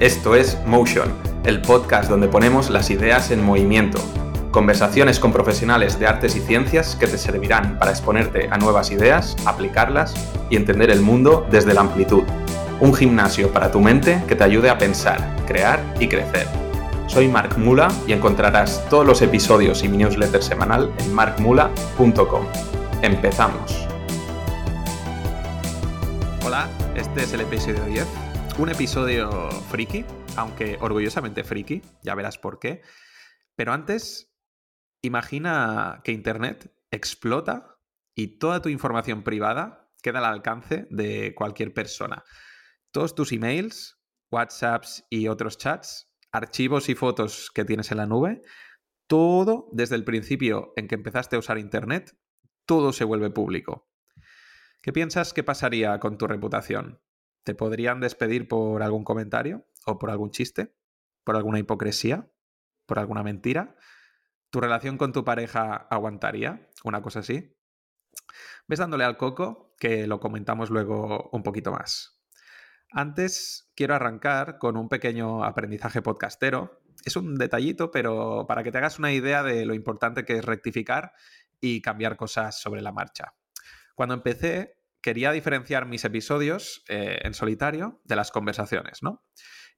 Esto 0.00 0.36
es 0.36 0.56
Motion, 0.64 1.12
el 1.44 1.60
podcast 1.60 2.08
donde 2.08 2.28
ponemos 2.28 2.70
las 2.70 2.88
ideas 2.88 3.32
en 3.32 3.44
movimiento. 3.44 3.98
Conversaciones 4.52 5.18
con 5.18 5.32
profesionales 5.32 5.98
de 5.98 6.06
artes 6.06 6.36
y 6.36 6.40
ciencias 6.40 6.94
que 6.94 7.08
te 7.08 7.18
servirán 7.18 7.80
para 7.80 7.90
exponerte 7.90 8.46
a 8.48 8.58
nuevas 8.58 8.92
ideas, 8.92 9.36
aplicarlas 9.44 10.14
y 10.50 10.56
entender 10.56 10.90
el 10.90 11.00
mundo 11.00 11.48
desde 11.50 11.74
la 11.74 11.80
amplitud. 11.80 12.22
Un 12.78 12.94
gimnasio 12.94 13.52
para 13.52 13.72
tu 13.72 13.80
mente 13.80 14.22
que 14.28 14.36
te 14.36 14.44
ayude 14.44 14.70
a 14.70 14.78
pensar, 14.78 15.34
crear 15.48 15.82
y 15.98 16.06
crecer. 16.06 16.46
Soy 17.08 17.26
Mark 17.26 17.58
Mula 17.58 17.88
y 18.06 18.12
encontrarás 18.12 18.88
todos 18.88 19.04
los 19.04 19.20
episodios 19.20 19.82
y 19.82 19.88
mi 19.88 19.96
newsletter 19.96 20.44
semanal 20.44 20.92
en 20.98 21.12
markmula.com. 21.12 22.46
Empezamos. 23.02 23.88
Hola, 26.46 26.68
este 26.94 27.24
es 27.24 27.32
el 27.32 27.40
episodio 27.40 27.84
10. 27.84 28.27
Un 28.58 28.70
episodio 28.70 29.52
friki, 29.70 30.04
aunque 30.36 30.78
orgullosamente 30.80 31.44
friki, 31.44 31.80
ya 32.02 32.16
verás 32.16 32.38
por 32.38 32.58
qué. 32.58 32.82
Pero 33.54 33.72
antes, 33.72 34.34
imagina 35.00 36.00
que 36.02 36.10
Internet 36.10 36.74
explota 36.90 37.78
y 38.16 38.38
toda 38.38 38.60
tu 38.60 38.68
información 38.68 39.22
privada 39.22 39.88
queda 40.02 40.18
al 40.18 40.24
alcance 40.24 40.88
de 40.90 41.36
cualquier 41.36 41.72
persona. 41.72 42.24
Todos 42.90 43.14
tus 43.14 43.30
emails, 43.30 44.02
WhatsApps 44.32 45.04
y 45.08 45.28
otros 45.28 45.56
chats, 45.56 46.10
archivos 46.32 46.88
y 46.88 46.96
fotos 46.96 47.52
que 47.54 47.64
tienes 47.64 47.92
en 47.92 47.98
la 47.98 48.06
nube, 48.06 48.42
todo 49.06 49.68
desde 49.70 49.94
el 49.94 50.02
principio 50.02 50.72
en 50.74 50.88
que 50.88 50.96
empezaste 50.96 51.36
a 51.36 51.38
usar 51.38 51.58
Internet, 51.58 52.18
todo 52.66 52.92
se 52.92 53.04
vuelve 53.04 53.30
público. 53.30 53.88
¿Qué 54.82 54.92
piensas 54.92 55.32
que 55.32 55.44
pasaría 55.44 56.00
con 56.00 56.18
tu 56.18 56.26
reputación? 56.26 57.00
¿Te 57.48 57.54
podrían 57.54 57.98
despedir 57.98 58.46
por 58.46 58.82
algún 58.82 59.04
comentario 59.04 59.64
o 59.86 59.98
por 59.98 60.10
algún 60.10 60.30
chiste? 60.30 60.74
¿Por 61.24 61.34
alguna 61.34 61.58
hipocresía? 61.58 62.30
¿Por 62.84 62.98
alguna 62.98 63.22
mentira? 63.22 63.74
¿Tu 64.50 64.60
relación 64.60 64.98
con 64.98 65.14
tu 65.14 65.24
pareja 65.24 65.74
aguantaría? 65.74 66.68
¿Una 66.84 67.00
cosa 67.00 67.20
así? 67.20 67.56
Ves 68.66 68.80
dándole 68.80 69.04
al 69.04 69.16
coco 69.16 69.74
que 69.78 70.06
lo 70.06 70.20
comentamos 70.20 70.68
luego 70.68 71.30
un 71.32 71.42
poquito 71.42 71.72
más. 71.72 72.20
Antes 72.90 73.72
quiero 73.74 73.94
arrancar 73.94 74.58
con 74.58 74.76
un 74.76 74.90
pequeño 74.90 75.42
aprendizaje 75.42 76.02
podcastero. 76.02 76.82
Es 77.06 77.16
un 77.16 77.36
detallito, 77.36 77.90
pero 77.90 78.44
para 78.46 78.62
que 78.62 78.70
te 78.70 78.76
hagas 78.76 78.98
una 78.98 79.10
idea 79.10 79.42
de 79.42 79.64
lo 79.64 79.72
importante 79.72 80.26
que 80.26 80.34
es 80.34 80.44
rectificar 80.44 81.14
y 81.62 81.80
cambiar 81.80 82.18
cosas 82.18 82.60
sobre 82.60 82.82
la 82.82 82.92
marcha. 82.92 83.32
Cuando 83.94 84.14
empecé, 84.14 84.77
quería 85.00 85.32
diferenciar 85.32 85.86
mis 85.86 86.04
episodios 86.04 86.84
eh, 86.88 87.18
en 87.22 87.34
solitario 87.34 88.00
de 88.04 88.16
las 88.16 88.30
conversaciones, 88.30 89.02
¿no? 89.02 89.24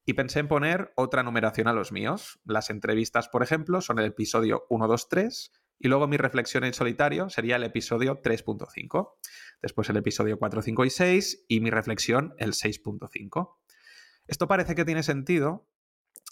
Y 0.06 0.14
pensé 0.14 0.40
en 0.40 0.48
poner 0.48 0.92
otra 0.96 1.22
numeración 1.22 1.68
a 1.68 1.72
los 1.72 1.92
míos. 1.92 2.40
Las 2.44 2.70
entrevistas, 2.70 3.28
por 3.28 3.42
ejemplo, 3.42 3.80
son 3.80 3.98
el 3.98 4.06
episodio 4.06 4.64
1, 4.70 4.88
2, 4.88 5.08
3 5.08 5.52
y 5.78 5.88
luego 5.88 6.06
mi 6.06 6.16
reflexión 6.16 6.64
en 6.64 6.74
solitario 6.74 7.30
sería 7.30 7.56
el 7.56 7.64
episodio 7.64 8.20
3.5. 8.22 9.14
Después 9.62 9.88
el 9.88 9.96
episodio 9.96 10.38
4, 10.38 10.62
5 10.62 10.84
y 10.84 10.90
6 10.90 11.44
y 11.48 11.60
mi 11.60 11.70
reflexión 11.70 12.34
el 12.38 12.52
6.5. 12.52 13.56
Esto 14.26 14.46
parece 14.48 14.74
que 14.74 14.84
tiene 14.84 15.02
sentido, 15.02 15.68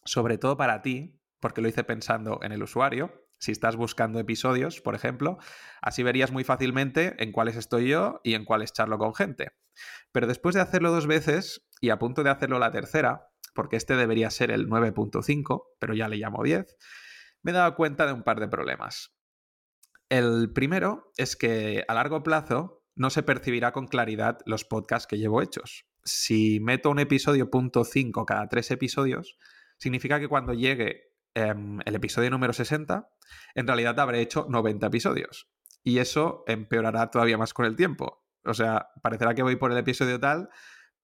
sobre 0.05 0.39
todo 0.39 0.57
para 0.57 0.83
ti, 0.83 1.19
porque 1.41 1.61
lo 1.61 1.69
hice 1.69 1.85
pensando 1.85 2.41
en 2.43 2.53
el 2.53 2.63
usuario, 2.63 3.28
si 3.39 3.53
estás 3.53 3.77
buscando 3.77 4.19
episodios, 4.19 4.81
por 4.81 4.95
ejemplo, 4.95 5.39
así 5.81 6.03
verías 6.03 6.33
muy 6.33 6.45
fácilmente 6.45 7.15
en 7.23 7.33
cuáles 7.33 7.57
estoy 7.57 7.89
yo 7.89 8.21
y 8.25 8.35
en 8.35 8.45
cuáles 8.45 8.73
charlo 8.73 8.99
con 8.99 9.15
gente. 9.15 9.53
Pero 10.13 10.27
después 10.27 10.55
de 10.55 10.61
hacerlo 10.61 10.91
dos 10.91 11.07
veces 11.07 11.67
y 11.81 11.91
a 11.91 11.99
punto 11.99 12.23
de 12.25 12.31
hacerlo 12.31 12.59
la 12.59 12.73
tercera, 12.73 13.29
porque 13.55 13.77
este 13.77 13.97
debería 13.97 14.31
ser 14.31 14.51
el 14.51 14.69
9.5, 14.69 15.65
pero 15.79 15.95
ya 15.95 16.09
le 16.09 16.17
llamo 16.17 16.43
10, 16.43 16.77
me 17.43 17.53
he 17.53 17.55
dado 17.55 17.75
cuenta 17.75 18.07
de 18.07 18.13
un 18.13 18.25
par 18.25 18.41
de 18.41 18.49
problemas. 18.49 19.15
El 20.09 20.53
primero 20.53 21.13
es 21.17 21.37
que 21.37 21.85
a 21.87 21.95
largo 21.95 22.23
plazo 22.23 22.83
no 22.97 23.11
se 23.11 23.23
percibirá 23.23 23.73
con 23.73 23.87
claridad 23.87 24.39
los 24.47 24.65
podcasts 24.65 25.07
que 25.07 25.19
llevo 25.19 25.43
hechos. 25.43 25.87
Si 26.03 26.59
meto 26.61 26.91
un 26.91 26.99
episodio 26.99 27.51
punto 27.51 27.85
.5 27.85 28.25
cada 28.25 28.49
tres 28.49 28.71
episodios, 28.71 29.37
significa 29.77 30.19
que 30.19 30.29
cuando 30.29 30.55
llegue 30.55 31.08
Em, 31.39 31.79
el 31.85 31.95
episodio 31.95 32.31
número 32.31 32.53
60, 32.53 33.09
en 33.55 33.67
realidad 33.69 34.01
habré 34.01 34.21
hecho 34.21 34.47
90 34.49 34.89
episodios. 34.89 35.49
Y 35.85 35.99
eso 35.99 36.43
empeorará 36.49 37.13
todavía 37.13 37.39
más 37.39 37.55
con 37.55 37.65
el 37.65 37.77
tiempo. 37.77 38.27
O 38.45 38.55
sea, 38.55 38.89
parecerá 39.05 39.35
que 39.35 39.45
voy 39.45 39.55
por 39.55 39.71
el 39.71 39.79
episodio 39.79 40.19
tal, 40.19 40.49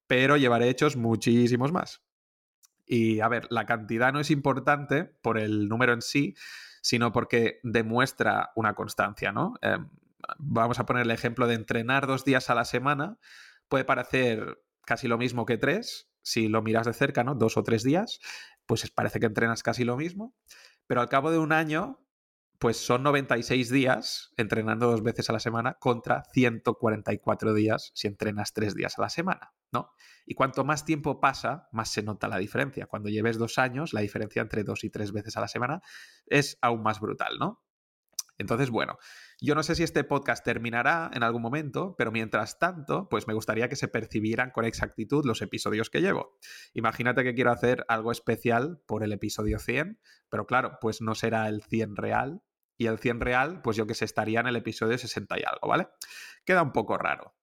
pero 0.09 0.37
llevaré 0.37 0.69
hechos 0.69 0.97
muchísimos 0.97 1.71
más. 1.71 2.03
Y 2.85 3.21
a 3.21 3.29
ver, 3.29 3.47
la 3.51 3.65
cantidad 3.65 4.13
no 4.13 4.19
es 4.19 4.33
importante 4.33 5.05
por 5.05 5.39
el 5.39 5.69
número 5.69 5.93
en 5.93 6.03
sí, 6.03 6.35
sino 6.83 7.13
porque 7.13 7.61
demuestra 7.63 8.51
una 8.57 8.75
constancia, 8.75 9.31
¿no? 9.31 9.55
Em, 9.63 9.89
vamos 10.39 10.81
a 10.81 10.85
poner 10.87 11.05
el 11.05 11.13
ejemplo 11.13 11.47
de 11.47 11.55
entrenar 11.55 12.09
dos 12.09 12.25
días 12.25 12.51
a 12.51 12.57
la 12.57 12.65
semana. 12.65 13.19
Puede 13.69 13.85
parecer 13.85 14.61
casi 14.85 15.07
lo 15.07 15.17
mismo 15.17 15.47
que 15.47 15.59
tres, 15.59 16.11
si 16.25 16.49
lo 16.49 16.63
miras 16.63 16.87
de 16.87 16.95
cerca, 16.95 17.23
¿no? 17.23 17.37
Dos 17.37 17.57
o 17.57 17.63
tres 17.63 17.85
días, 17.85 18.19
pues 18.67 18.91
parece 18.91 19.21
que 19.21 19.27
entrenas 19.27 19.63
casi 19.63 19.85
lo 19.85 19.97
mismo, 19.97 20.35
pero 20.87 21.01
al 21.01 21.09
cabo 21.09 21.31
de 21.31 21.39
un 21.39 21.53
año, 21.53 22.01
pues 22.59 22.79
son 22.79 23.03
96 23.03 23.71
días 23.71 24.33
entrenando 24.37 24.91
dos 24.91 25.03
veces 25.03 25.29
a 25.29 25.35
la 25.35 25.41
semana 25.41 25.75
contra 25.75 26.25
144 26.33 27.53
días 27.53 27.93
si 27.95 28.07
entrenas 28.07 28.55
tres 28.55 28.75
días 28.75 28.99
a 28.99 29.03
la 29.03 29.11
semana, 29.11 29.53
¿no? 29.71 29.91
Y 30.25 30.35
cuanto 30.35 30.65
más 30.65 30.85
tiempo 30.85 31.21
pasa, 31.21 31.69
más 31.73 31.91
se 31.91 32.03
nota 32.03 32.27
la 32.27 32.39
diferencia. 32.39 32.87
Cuando 32.87 33.11
lleves 33.11 33.37
dos 33.37 33.59
años, 33.59 33.93
la 33.93 34.01
diferencia 34.01 34.41
entre 34.41 34.65
dos 34.65 34.83
y 34.85 34.91
tres 34.91 35.13
veces 35.13 35.37
a 35.37 35.41
la 35.43 35.49
semana 35.49 35.83
es 36.27 36.57
aún 36.63 36.83
más 36.83 37.01
brutal, 37.01 37.39
¿no? 37.39 37.63
Entonces, 38.39 38.71
bueno, 38.71 38.99
yo 39.41 39.55
no 39.55 39.63
sé 39.63 39.75
si 39.75 39.83
este 39.83 40.05
podcast 40.05 40.45
terminará 40.45 41.11
en 41.13 41.23
algún 41.23 41.43
momento, 41.43 41.95
pero 41.97 42.13
mientras 42.13 42.59
tanto, 42.59 43.09
pues 43.09 43.27
me 43.27 43.35
gustaría 43.35 43.69
que 43.69 43.77
se 43.77 43.89
percibieran 43.89 44.51
con 44.51 44.65
exactitud 44.65 45.25
los 45.25 45.43
episodios 45.43 45.91
que 45.91 46.01
llevo. 46.01 46.39
Imagínate 46.73 47.25
que 47.25 47.35
quiero 47.35 47.51
hacer 47.51 47.85
algo 47.89 48.13
especial 48.13 48.81
por 48.87 49.03
el 49.03 49.13
episodio 49.13 49.59
100, 49.59 50.01
pero 50.29 50.47
claro, 50.47 50.79
pues 50.81 51.01
no 51.01 51.15
será 51.15 51.49
el 51.49 51.63
100 51.63 51.97
real. 51.97 52.43
Y 52.77 52.87
el 52.87 52.99
100 52.99 53.21
real, 53.21 53.63
pues 53.63 53.77
yo 53.77 53.87
que 53.87 53.95
sé, 53.95 54.05
estaría 54.05 54.41
en 54.41 54.49
el 54.49 54.57
episodio 54.57 54.99
60 54.99 55.39
y 55.39 55.43
algo, 55.45 55.69
¿vale? 55.69 55.89
Queda 56.45 56.63
un 56.63 56.73
poco 56.73 56.99
raro. 56.99 57.37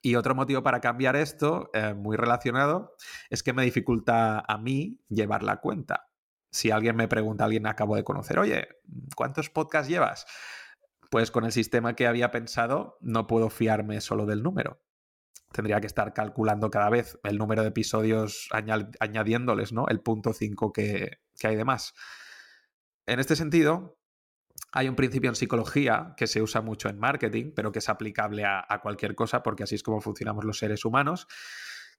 Y 0.00 0.14
otro 0.14 0.34
motivo 0.34 0.62
para 0.62 0.80
cambiar 0.80 1.16
esto, 1.16 1.70
eh, 1.74 1.94
muy 1.94 2.16
relacionado, 2.16 2.94
es 3.30 3.42
que 3.42 3.52
me 3.52 3.64
dificulta 3.64 4.44
a 4.46 4.58
mí 4.58 5.00
llevar 5.08 5.42
la 5.42 5.56
cuenta 5.56 6.08
si 6.54 6.70
alguien 6.70 6.94
me 6.94 7.08
pregunta, 7.08 7.44
alguien 7.44 7.66
acabo 7.66 7.96
de 7.96 8.04
conocer, 8.04 8.38
oye, 8.38 8.68
¿cuántos 9.16 9.50
podcasts 9.50 9.88
llevas? 9.88 10.24
Pues 11.14 11.30
con 11.30 11.44
el 11.44 11.52
sistema 11.52 11.94
que 11.94 12.08
había 12.08 12.32
pensado 12.32 12.98
no 13.00 13.28
puedo 13.28 13.48
fiarme 13.48 14.00
solo 14.00 14.26
del 14.26 14.42
número. 14.42 14.82
Tendría 15.52 15.80
que 15.80 15.86
estar 15.86 16.12
calculando 16.12 16.72
cada 16.72 16.90
vez 16.90 17.20
el 17.22 17.38
número 17.38 17.62
de 17.62 17.68
episodios 17.68 18.48
añadiéndoles, 18.98 19.72
¿no? 19.72 19.86
El 19.86 20.00
punto 20.00 20.32
5 20.32 20.72
que, 20.72 21.20
hay 21.44 21.54
de 21.54 21.64
más. 21.64 21.94
En 23.06 23.20
este 23.20 23.36
sentido, 23.36 24.00
hay 24.72 24.88
un 24.88 24.96
principio 24.96 25.30
en 25.30 25.36
psicología 25.36 26.14
que 26.16 26.26
se 26.26 26.42
usa 26.42 26.62
mucho 26.62 26.88
en 26.88 26.98
marketing, 26.98 27.52
pero 27.54 27.70
que 27.70 27.78
es 27.78 27.88
aplicable 27.88 28.44
a, 28.44 28.66
a, 28.68 28.80
cualquier 28.80 29.14
cosa, 29.14 29.44
porque 29.44 29.62
así 29.62 29.76
es 29.76 29.84
como 29.84 30.00
funcionamos 30.00 30.44
los 30.44 30.58
seres 30.58 30.84
humanos, 30.84 31.28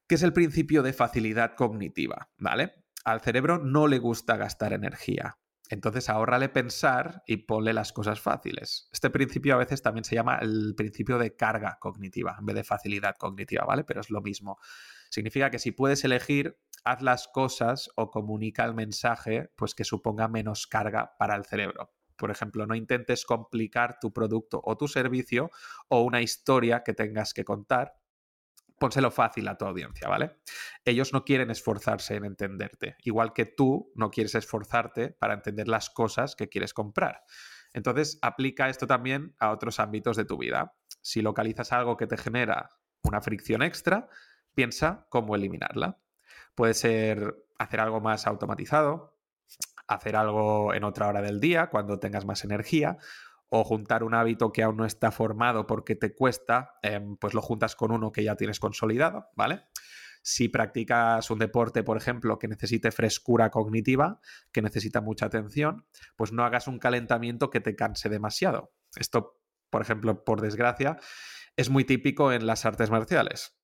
que 0.10 0.16
es 0.16 0.24
el 0.24 0.34
principio 0.34 0.84
de 0.84 0.92
facilidad 0.92 1.56
cognitiva, 1.56 2.32
¿vale? 2.38 2.84
al 3.06 3.22
cerebro 3.22 3.60
no 3.60 3.88
le 3.88 4.00
gusta 4.00 4.36
gastar 4.36 4.74
energía. 4.74 5.38
Entonces 5.70 6.10
ahórrale 6.10 6.50
pensar 6.50 7.24
y 7.26 7.38
ponle 7.38 7.74
las 7.74 7.92
cosas 7.94 8.20
fáciles. 8.20 8.90
Este 8.92 9.10
principio 9.10 9.56
a 9.56 9.58
veces 9.58 9.82
también 9.82 10.04
se 10.04 10.16
llama 10.16 10.38
el 10.42 10.76
principio 10.76 11.18
de 11.18 11.36
carga 11.36 11.78
cognitiva 11.80 12.36
en 12.40 12.46
vez 12.46 12.56
de 12.56 12.64
facilidad 12.64 13.16
cognitiva, 13.18 13.66
¿vale? 13.66 13.84
Pero 13.84 14.02
es 14.02 14.10
lo 14.10 14.22
mismo. 14.22 14.60
Significa 15.10 15.50
que 15.50 15.60
si 15.60 15.72
puedes 15.72 16.04
elegir, 16.04 16.60
haz 16.84 17.02
las 17.02 17.28
cosas 17.28 17.90
o 17.96 18.12
comunica 18.12 18.64
el 18.66 18.74
mensaje 18.74 19.50
pues 19.56 19.76
que 19.76 19.84
suponga 19.84 20.28
menos 20.28 20.68
carga 20.68 21.16
para 21.18 21.36
el 21.36 21.46
cerebro. 21.46 21.92
Por 22.16 22.32
ejemplo, 22.32 22.66
no 22.66 22.76
intentes 22.76 23.26
complicar 23.26 24.00
tu 24.00 24.14
producto 24.14 24.62
o 24.64 24.78
tu 24.78 24.88
servicio 24.88 25.52
o 25.90 26.02
una 26.02 26.22
historia 26.22 26.84
que 26.84 26.94
tengas 26.94 27.34
que 27.34 27.44
contar 27.44 27.94
pónselo 28.80 29.12
fácil 29.12 29.48
a 29.48 29.58
tu 29.58 29.66
audiencia, 29.66 30.08
¿vale? 30.08 30.38
Ellos 30.84 31.14
no 31.14 31.24
quieren 31.24 31.50
esforzarse 31.50 32.16
en 32.16 32.26
entenderte, 32.26 32.96
igual 33.04 33.34
que 33.34 33.46
tú 33.46 33.92
no 33.96 34.12
quieres 34.12 34.36
esforzarte 34.36 35.10
para 35.12 35.34
entender 35.34 35.68
las 35.68 35.90
cosas 35.90 36.36
que 36.36 36.50
quieres 36.50 36.74
comprar. 36.74 37.24
Entonces, 37.74 38.20
aplica 38.22 38.70
esto 38.70 38.88
también 38.88 39.36
a 39.40 39.52
otros 39.52 39.80
ámbitos 39.80 40.18
de 40.18 40.26
tu 40.26 40.38
vida. 40.38 40.76
Si 41.02 41.22
localizas 41.22 41.72
algo 41.72 41.98
que 41.98 42.08
te 42.08 42.18
genera 42.18 42.70
una 43.04 43.22
fricción 43.22 43.62
extra, 43.62 44.08
piensa 44.54 45.08
cómo 45.10 45.36
eliminarla. 45.36 46.00
Puede 46.56 46.74
ser 46.74 47.36
hacer 47.58 47.80
algo 47.80 48.02
más 48.02 48.28
automatizado, 48.28 49.18
hacer 49.88 50.16
algo 50.16 50.74
en 50.74 50.84
otra 50.84 51.08
hora 51.08 51.22
del 51.22 51.40
día, 51.40 51.68
cuando 51.68 52.00
tengas 52.00 52.26
más 52.26 52.44
energía, 52.44 52.98
o 53.50 53.64
juntar 53.64 54.04
un 54.04 54.14
hábito 54.14 54.52
que 54.52 54.64
aún 54.64 54.78
no 54.78 54.86
está 54.86 55.12
formado 55.12 55.68
porque 55.68 55.96
te 55.96 56.14
cuesta, 56.14 56.74
em, 56.82 57.18
pues 57.18 57.34
lo 57.34 57.42
juntas 57.42 57.76
con 57.76 57.92
uno 57.92 58.12
que 58.12 58.24
ya 58.24 58.36
tienes 58.36 58.60
consolidado, 58.60 59.28
¿vale? 59.36 59.64
Si 60.22 60.50
practicas 60.50 61.30
un 61.30 61.38
deporte, 61.38 61.84
por 61.84 61.98
ejemplo, 61.98 62.40
que 62.40 62.48
necesite 62.48 62.92
frescura 62.92 63.52
cognitiva, 63.52 64.20
que 64.52 64.64
necesita 64.64 65.00
mucha 65.00 65.28
atención, 65.28 65.86
pues 66.16 66.32
no 66.32 66.44
hagas 66.44 66.68
un 66.68 66.80
calentamiento 66.80 67.52
que 67.52 67.62
te 67.62 67.76
canse 67.76 68.10
demasiado. 68.10 68.74
Esto, 68.96 69.40
por 69.70 69.84
ejemplo, 69.84 70.24
por 70.24 70.42
desgracia, 70.42 70.98
es 71.56 71.70
muy 71.70 71.86
típico 71.86 72.32
en 72.32 72.48
las 72.48 72.66
artes 72.66 72.90
marciales. 72.90 73.56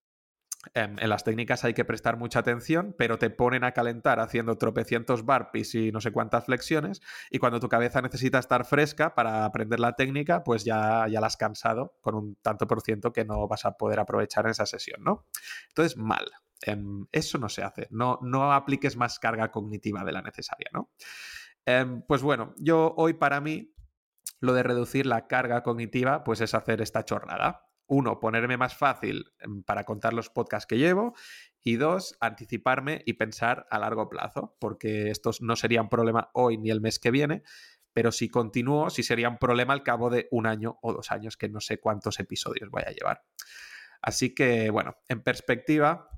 Em, 0.75 0.96
en, 1.00 1.10
las 1.10 1.24
técnicas 1.24 1.63
hay 1.63 1.74
que 1.74 1.86
prestar 1.86 2.18
mucha 2.18 2.40
atención, 2.40 2.96
pero 2.98 3.18
te 3.18 3.31
ponen 3.31 3.63
a 3.63 3.72
calentar 3.72 4.19
haciendo 4.19 4.58
tropecientos 4.58 5.24
burpees 5.25 5.74
y 5.74 5.92
no 5.92 6.02
sé 6.02 6.12
cuántas 6.12 6.46
flexiones, 6.46 7.02
y 7.31 7.40
cuando 7.40 7.60
tu 7.60 7.68
cabeza 7.68 8.02
necesita 8.02 8.38
estar 8.38 8.63
fresca 8.66 9.16
para 9.16 9.46
aprender 9.46 9.80
la 9.80 9.96
técnica, 9.96 10.44
pues 10.44 10.63
ya, 10.63 11.08
ya 11.08 11.19
la 11.19 11.28
has 11.28 11.38
cansado 11.38 11.98
con 12.02 12.16
un 12.16 12.36
tanto 12.36 12.68
por 12.68 12.81
ciento 12.81 13.12
que 13.12 13.25
no 13.25 13.48
vas 13.48 13.66
a 13.66 13.72
poder 13.72 14.00
aprovechar 14.00 14.46
en 14.46 14.52
esa 14.52 14.68
sesión, 14.68 15.04
¿no? 15.04 15.25
Entonces, 15.69 15.98
mal. 15.98 16.25
Em, 16.64 17.07
eso 17.12 17.40
no 17.40 17.50
se 17.50 17.64
hace. 17.64 17.88
No, 17.90 18.19
no 18.22 18.54
apliques 18.54 18.96
más 18.96 19.18
carga 19.18 19.50
cognitiva 19.52 20.04
de 20.04 20.12
la 20.12 20.22
necesaria, 20.22 20.69
¿no? 20.74 20.92
Em, 21.66 22.04
pues 22.04 22.22
bueno, 22.22 22.54
yo 22.57 22.94
hoy 22.98 23.14
para 23.14 23.42
mí 23.42 23.74
lo 24.40 24.54
de 24.54 24.64
reducir 24.64 25.07
la 25.07 25.28
carga 25.28 25.64
cognitiva, 25.64 26.24
pues 26.24 26.42
es 26.42 26.54
hacer 26.54 26.81
esta 26.81 27.04
chorrada 27.04 27.70
uno, 27.92 28.22
ponerme 28.22 28.56
más 28.56 28.74
fácil 28.74 29.34
em, 29.40 29.64
para 29.64 29.84
contar 29.84 30.14
los 30.14 30.30
podcasts 30.30 30.66
que 30.66 30.78
llevo 30.78 31.14
y 31.62 31.76
dos, 31.76 32.16
anticiparme 32.22 33.04
y 33.06 33.14
pensar 33.14 33.68
a 33.70 33.80
largo 33.80 34.08
plazo, 34.08 34.56
porque 34.60 35.12
esto 35.12 35.32
no 35.42 35.58
sería 35.58 35.82
un 35.82 35.90
problema 35.90 36.30
hoy 36.34 36.58
ni 36.58 36.70
el 36.72 36.80
mes 36.80 37.00
que 37.00 37.12
viene, 37.12 37.44
pero 37.92 38.14
si 38.14 38.30
continúo, 38.30 38.90
sí 38.90 39.04
sería 39.04 39.28
un 39.28 39.38
problema 39.38 39.74
al 39.74 39.84
cabo 39.84 40.10
de 40.10 40.30
un 40.32 40.48
año 40.48 40.80
o 40.82 40.94
dos 40.94 41.12
años, 41.12 41.36
que 41.36 41.50
no 41.50 41.60
sé 41.60 41.82
cuántos 41.82 42.22
episodios 42.22 42.70
voy 42.70 42.84
a 42.88 42.92
llevar. 42.92 43.24
Así 44.02 44.34
que, 44.34 44.70
bueno, 44.70 44.96
en 45.10 45.22
perspectiva, 45.22 46.10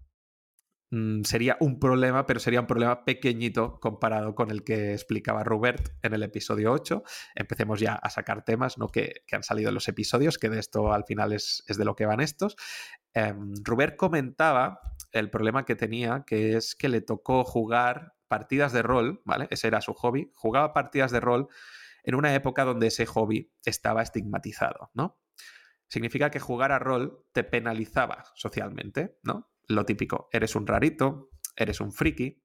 Mm, 0.94 1.24
sería 1.24 1.57
un 1.60 1.80
problema, 1.80 2.28
pero 2.28 2.40
sería 2.40 2.60
un 2.60 2.68
problema 2.68 3.04
pequeñito 3.04 3.80
comparado 3.80 4.36
con 4.36 4.51
el 4.51 4.63
que 4.63 4.94
explicaba 4.94 5.44
Rubert 5.44 5.90
en 6.04 6.13
el 6.13 6.22
episodio 6.22 6.72
8. 6.72 7.01
Empecemos 7.34 7.80
ya 7.80 7.95
a 7.95 8.12
sacar 8.12 8.45
temas 8.45 8.78
¿no? 8.78 8.90
que, 8.90 9.24
han 9.31 9.42
salido 9.42 9.69
en 9.69 9.74
los 9.74 9.88
episodios, 9.88 10.38
que 10.38 10.50
de 10.50 10.60
esto 10.60 10.94
al 10.94 11.04
final 11.06 11.34
es, 11.34 11.63
de 11.66 11.84
lo 11.84 11.95
que 11.95 12.06
van 12.06 12.19
estos. 12.19 12.56
Eh, 13.16 13.34
Rubert 13.63 13.95
comentaba 13.95 14.81
el 15.12 15.31
problema 15.31 15.66
que 15.66 15.75
tenía, 15.75 16.25
que 16.28 16.57
es 16.57 16.75
que 16.75 16.90
le 16.90 17.01
tocó 17.01 17.44
jugar 17.44 18.13
partidas 18.28 18.72
de 18.72 18.84
rol, 18.84 19.24
¿vale? 19.25 19.48
Ese 19.50 19.69
era 19.69 19.81
su 19.81 19.96
hobby. 19.96 20.30
Jugaba 20.36 20.74
partidas 20.74 21.10
de 21.10 21.22
rol 21.22 21.48
en 22.04 22.13
una 22.13 22.36
época 22.36 22.66
donde 22.66 22.88
ese 22.88 23.07
hobby 23.07 23.51
estaba 23.66 24.04
estigmatizado, 24.04 24.92
¿no? 24.94 25.19
Significa 25.88 26.30
que 26.30 26.39
jugar 26.39 26.72
a 26.72 26.78
rol 26.78 27.25
te 27.31 27.44
penalizaba 27.44 28.25
socialmente, 28.36 29.18
¿no? 29.24 29.52
Lo 29.68 29.86
típico, 29.86 30.30
eres 30.31 30.56
un 30.56 30.68
rarito, 30.68 31.30
eres 31.56 31.80
un 31.81 31.92
friki. 31.92 32.44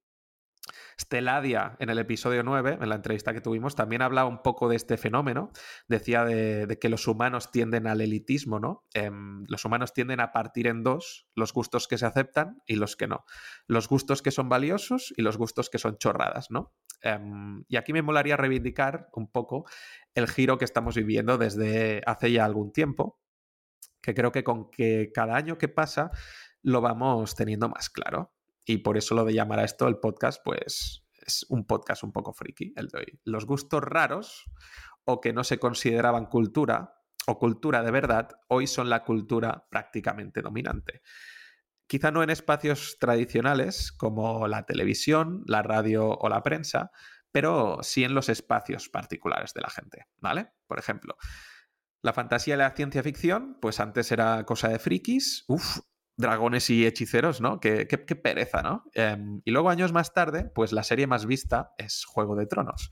Steladia, 1.01 1.77
en 1.79 1.91
el 1.91 1.99
episodio 1.99 2.43
9, 2.43 2.79
en 2.81 2.89
la 2.89 2.97
entrevista 2.97 3.33
que 3.33 3.41
tuvimos, 3.41 3.77
también 3.77 4.03
hablaba 4.03 4.29
un 4.29 4.43
poco 4.43 4.69
de 4.69 4.77
este 4.77 4.97
fenómeno. 4.97 5.53
Decía 5.87 6.25
de, 6.25 6.79
que 6.81 6.89
los 6.89 7.07
humanos 7.07 7.51
tienden 7.53 7.87
al 7.87 8.01
elitismo, 8.01 8.59
¿no? 8.59 8.85
Em, 8.95 9.45
los 9.49 9.65
humanos 9.65 9.93
tienden 9.93 10.21
a 10.21 10.33
partir 10.33 10.67
en 10.67 10.83
dos 10.83 11.29
los 11.35 11.53
gustos 11.53 11.87
que 11.87 11.99
se 11.99 12.07
aceptan 12.07 12.63
y 12.67 12.77
los 12.77 12.97
que 12.97 13.07
no. 13.07 13.25
Los 13.67 13.89
gustos 13.89 14.23
que 14.23 14.33
son 14.33 14.49
valiosos 14.49 15.15
y 15.17 15.23
los 15.23 15.39
gustos 15.39 15.71
que 15.71 15.79
son 15.79 15.99
chorradas, 15.99 16.51
¿no? 16.51 16.75
Em, 17.01 17.65
y 17.69 17.77
aquí 17.77 17.93
me 17.93 18.03
molaría 18.03 18.37
reivindicar 18.37 19.09
un 19.13 19.31
poco 19.31 19.67
el 20.15 20.27
giro 20.27 20.59
que 20.59 20.65
estamos 20.65 20.97
viviendo 20.97 21.39
desde 21.39 22.03
hace 22.07 22.33
ya 22.33 22.45
algún 22.45 22.73
tiempo, 22.73 23.21
que 24.03 24.15
creo 24.15 24.33
que 24.33 24.43
con 24.43 24.71
que 24.71 25.11
cada 25.15 25.37
año 25.37 25.59
que 25.59 25.69
pasa 25.69 26.11
lo 26.63 26.81
vamos 26.81 27.35
teniendo 27.35 27.69
más 27.69 27.91
claro. 27.91 28.35
Y 28.65 28.79
por 28.79 28.97
eso 28.99 29.15
lo 29.15 29.25
de 29.25 29.35
llamar 29.35 29.61
a 29.61 29.65
esto 29.65 29.89
el 29.89 29.99
podcast, 29.99 30.43
pues 30.45 31.05
es 31.27 31.47
un 31.49 31.67
podcast 31.67 32.03
un 32.03 32.13
poco 32.13 32.33
friki, 32.33 32.73
el 32.77 32.89
de 32.89 32.99
hoy. 32.99 33.21
Los 33.25 33.47
gustos 33.47 33.83
raros 33.83 34.45
o 35.05 35.21
que 35.21 35.33
no 35.33 35.45
se 35.45 35.59
consideraban 35.59 36.27
cultura 36.27 36.95
o 37.27 37.39
cultura 37.39 37.83
de 37.83 37.91
verdad, 37.91 38.29
hoy 38.49 38.67
son 38.67 38.89
la 38.89 39.05
cultura 39.05 39.67
prácticamente 39.71 40.41
dominante. 40.41 41.03
Quizá 41.87 42.11
no 42.11 42.23
en 42.23 42.31
espacios 42.31 42.97
tradicionales 42.99 43.93
como 43.93 44.49
la 44.49 44.65
televisión, 44.65 45.43
la 45.47 45.63
radio 45.63 46.09
o 46.09 46.29
la 46.29 46.43
prensa, 46.43 46.91
pero 47.33 47.79
sí 47.83 48.05
en 48.05 48.15
los 48.15 48.29
espacios 48.29 48.89
particulares 48.89 49.53
de 49.55 49.61
la 49.61 49.71
gente, 49.71 50.07
¿vale? 50.17 50.53
Por 50.67 50.79
ejemplo, 50.79 51.17
la 52.03 52.13
fantasía 52.13 52.55
y 52.55 52.59
la 52.59 52.71
ciencia 52.71 53.03
ficción, 53.03 53.59
pues 53.61 53.81
antes 53.81 54.13
era 54.13 54.45
cosa 54.45 54.69
de 54.69 54.79
frikis, 54.79 55.45
uff, 55.49 55.81
dragones 56.19 56.69
y 56.69 56.85
hechiceros, 56.85 57.41
¿no? 57.41 57.61
Qué, 57.61 57.87
pereza, 57.87 58.61
¿no? 58.61 58.85
Em, 58.93 59.41
y 59.45 59.53
luego 59.53 59.71
años 59.71 59.93
más 59.93 60.13
tarde, 60.13 60.45
pues 60.45 60.73
la 60.73 60.83
serie 60.83 61.07
más 61.07 61.27
vista 61.27 61.75
es 61.79 62.05
Juego 62.05 62.35
de 62.35 62.47
Tronos. 62.47 62.91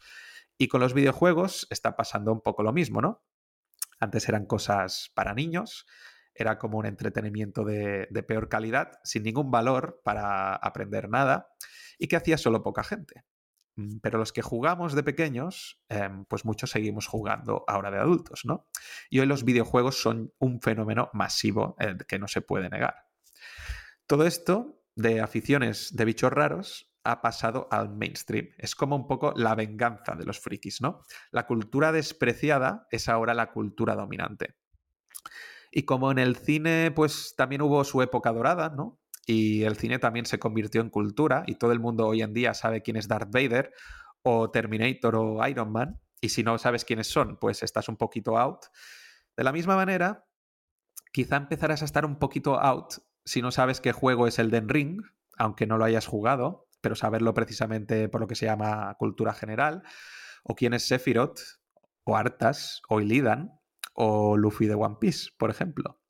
Y 0.57 0.69
con 0.69 0.81
los 0.81 0.95
videojuegos 0.95 1.67
está 1.71 1.97
pasando 1.97 2.33
un 2.33 2.41
poco 2.41 2.63
lo 2.63 2.73
mismo, 2.73 3.03
¿no? 3.03 3.25
Antes 3.99 4.29
eran 4.29 4.47
cosas 4.47 5.11
para 5.15 5.35
niños, 5.35 5.87
era 6.35 6.57
como 6.59 6.79
un 6.79 6.87
entretenimiento 6.87 7.65
de, 7.65 8.07
peor 8.27 8.49
calidad, 8.49 8.93
sin 9.03 9.25
ningún 9.25 9.51
valor 9.51 10.01
para 10.05 10.55
aprender 10.55 11.09
nada, 11.09 11.49
y 11.99 12.07
que 12.07 12.17
hacía 12.17 12.39
solo 12.39 12.63
poca 12.63 12.85
gente. 12.85 13.25
Mm, 13.75 13.99
pero 13.99 14.19
los 14.19 14.33
que 14.33 14.43
jugamos 14.43 14.95
de 14.95 15.03
pequeños, 15.03 15.83
em, 15.89 16.25
pues 16.27 16.45
muchos 16.45 16.71
seguimos 16.71 17.09
jugando 17.09 17.65
ahora 17.67 17.91
de 17.91 17.99
adultos, 17.99 18.45
¿no? 18.45 18.69
Y 19.11 19.19
hoy 19.19 19.27
los 19.27 19.45
videojuegos 19.45 20.01
son 20.01 20.33
un 20.39 20.61
fenómeno 20.61 21.11
masivo 21.13 21.75
eh, 21.81 21.97
que 22.07 22.21
no 22.21 22.29
se 22.29 22.41
puede 22.41 22.71
negar. 22.71 23.06
Todo 24.07 24.27
esto 24.27 24.83
de 24.95 25.21
aficiones 25.21 25.95
de 25.95 26.05
bichos 26.05 26.33
raros 26.33 26.93
ha 27.05 27.23
pasado 27.23 27.69
al 27.71 27.91
mainstream. 27.91 28.49
Es 28.59 28.75
como 28.75 28.97
un 28.97 29.07
poco 29.07 29.33
la 29.37 29.55
venganza 29.55 30.15
de 30.15 30.25
los 30.25 30.41
frikis, 30.41 30.81
¿no? 30.81 31.03
La 31.31 31.47
cultura 31.47 31.93
despreciada 31.93 32.87
es 32.91 33.09
ahora 33.09 33.35
la 33.35 33.53
cultura 33.53 33.95
dominante. 33.95 34.57
Y 35.71 35.85
como 35.85 36.11
en 36.11 36.19
el 36.19 36.37
cine, 36.37 36.91
pues 36.95 37.35
también 37.37 37.63
hubo 37.63 37.85
su 37.85 38.03
época 38.03 38.33
dorada, 38.33 38.71
¿no? 38.71 39.01
Y 39.27 39.65
el 39.65 39.77
cine 39.77 39.99
también 39.99 40.27
se 40.27 40.39
convirtió 40.39 40.81
en 40.81 40.91
cultura 40.91 41.45
y 41.47 41.57
todo 41.57 41.73
el 41.73 41.81
mundo 41.81 42.07
hoy 42.07 42.23
en 42.23 42.33
día 42.33 42.55
sabe 42.55 42.83
quién 42.83 42.97
es 42.97 43.09
Darth 43.09 43.31
Vader 43.31 43.73
o 44.23 44.51
Terminator 44.51 45.17
o 45.17 45.47
Iron 45.49 45.73
Man. 45.73 46.01
Y 46.21 46.31
si 46.31 46.43
no 46.43 46.59
sabes 46.59 46.85
quiénes 46.85 47.09
son, 47.09 47.37
pues 47.39 47.63
estás 47.63 47.89
un 47.89 47.97
poquito 47.97 48.39
out. 48.39 48.67
De 49.37 49.45
la 49.45 49.53
misma 49.53 49.77
manera, 49.77 50.25
quizá 51.13 51.37
empezarás 51.37 51.83
a 51.83 51.85
estar 51.85 52.07
un 52.07 52.19
poquito 52.19 52.59
out 52.59 52.95
si 53.27 53.43
no 53.43 53.51
sabes 53.51 53.81
qué 53.81 53.93
juego 53.93 54.27
es 54.27 54.39
el 54.39 54.51
Den 54.51 54.69
Ring, 54.69 55.03
aunque 55.37 55.67
no 55.67 55.77
lo 55.77 55.85
hayas 55.85 56.07
jugado, 56.07 56.69
pero 56.81 56.95
saberlo 56.95 57.35
precisamente 57.35 58.09
por 58.09 58.21
lo 58.21 58.27
que 58.27 58.37
se 58.37 58.47
llama 58.47 58.95
cultura 58.99 59.35
general, 59.35 59.83
o 60.45 60.55
quién 60.55 60.73
es 60.73 60.87
Sephiroth, 60.87 61.41
o 62.05 62.17
Arthas, 62.17 62.81
o 62.89 63.01
Illidan, 63.01 63.51
o 63.95 64.37
Luffy 64.37 64.67
de 64.67 64.75
One 64.75 64.97
Piece, 65.01 65.31
por 65.37 65.51
ejemplo. 65.51 66.01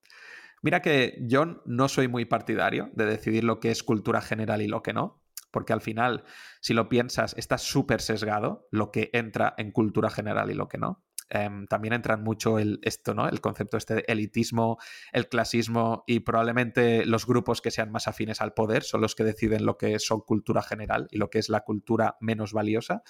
Mira 0.63 0.83
que 0.83 1.19
yo 1.23 1.63
no 1.65 1.89
soy 1.89 2.09
muy 2.09 2.27
partidario 2.27 2.91
de 2.93 3.07
decidir 3.07 3.45
lo 3.45 3.61
que 3.61 3.71
es 3.71 3.83
cultura 3.83 4.21
general 4.21 4.61
y 4.61 4.69
lo 4.69 4.83
que 4.83 4.93
no, 4.93 5.23
porque 5.51 5.73
al 5.73 5.81
final, 5.81 6.25
si 6.61 6.75
lo 6.75 6.91
piensas, 6.91 7.35
está 7.39 7.57
súper 7.57 8.03
sesgado 8.03 8.69
lo 8.71 8.91
que 8.91 9.09
entra 9.15 9.55
en 9.57 9.73
cultura 9.73 10.11
general 10.11 10.51
y 10.51 10.55
lo 10.55 10.69
que 10.69 10.77
no. 10.77 11.06
Em, 11.29 11.67
también 11.67 11.95
entran 11.95 12.23
mucho 12.23 12.59
el, 12.59 12.79
esto, 12.83 13.15
¿no? 13.15 13.29
El 13.29 13.41
concepto 13.41 13.77
este 13.77 13.97
de 13.97 14.05
elitismo, 14.07 14.79
el 15.13 15.29
clasismo 15.29 16.05
y 16.07 16.21
probablemente 16.21 17.05
los 17.05 17.27
grupos 17.27 17.61
que 17.61 17.71
sean 17.71 17.91
más 17.91 18.07
afines 18.07 18.41
al 18.41 18.55
poder 18.55 18.85
son 18.85 19.01
los 19.01 19.15
que 19.15 19.25
deciden 19.25 19.67
lo 19.67 19.77
que 19.77 19.99
son 19.99 20.21
cultura 20.21 20.63
general 20.63 21.09
y 21.11 21.19
lo 21.19 21.29
que 21.31 21.39
es 21.39 21.49
la 21.49 21.61
cultura 21.61 22.17
menos 22.21 22.53
valiosa. 22.53 23.03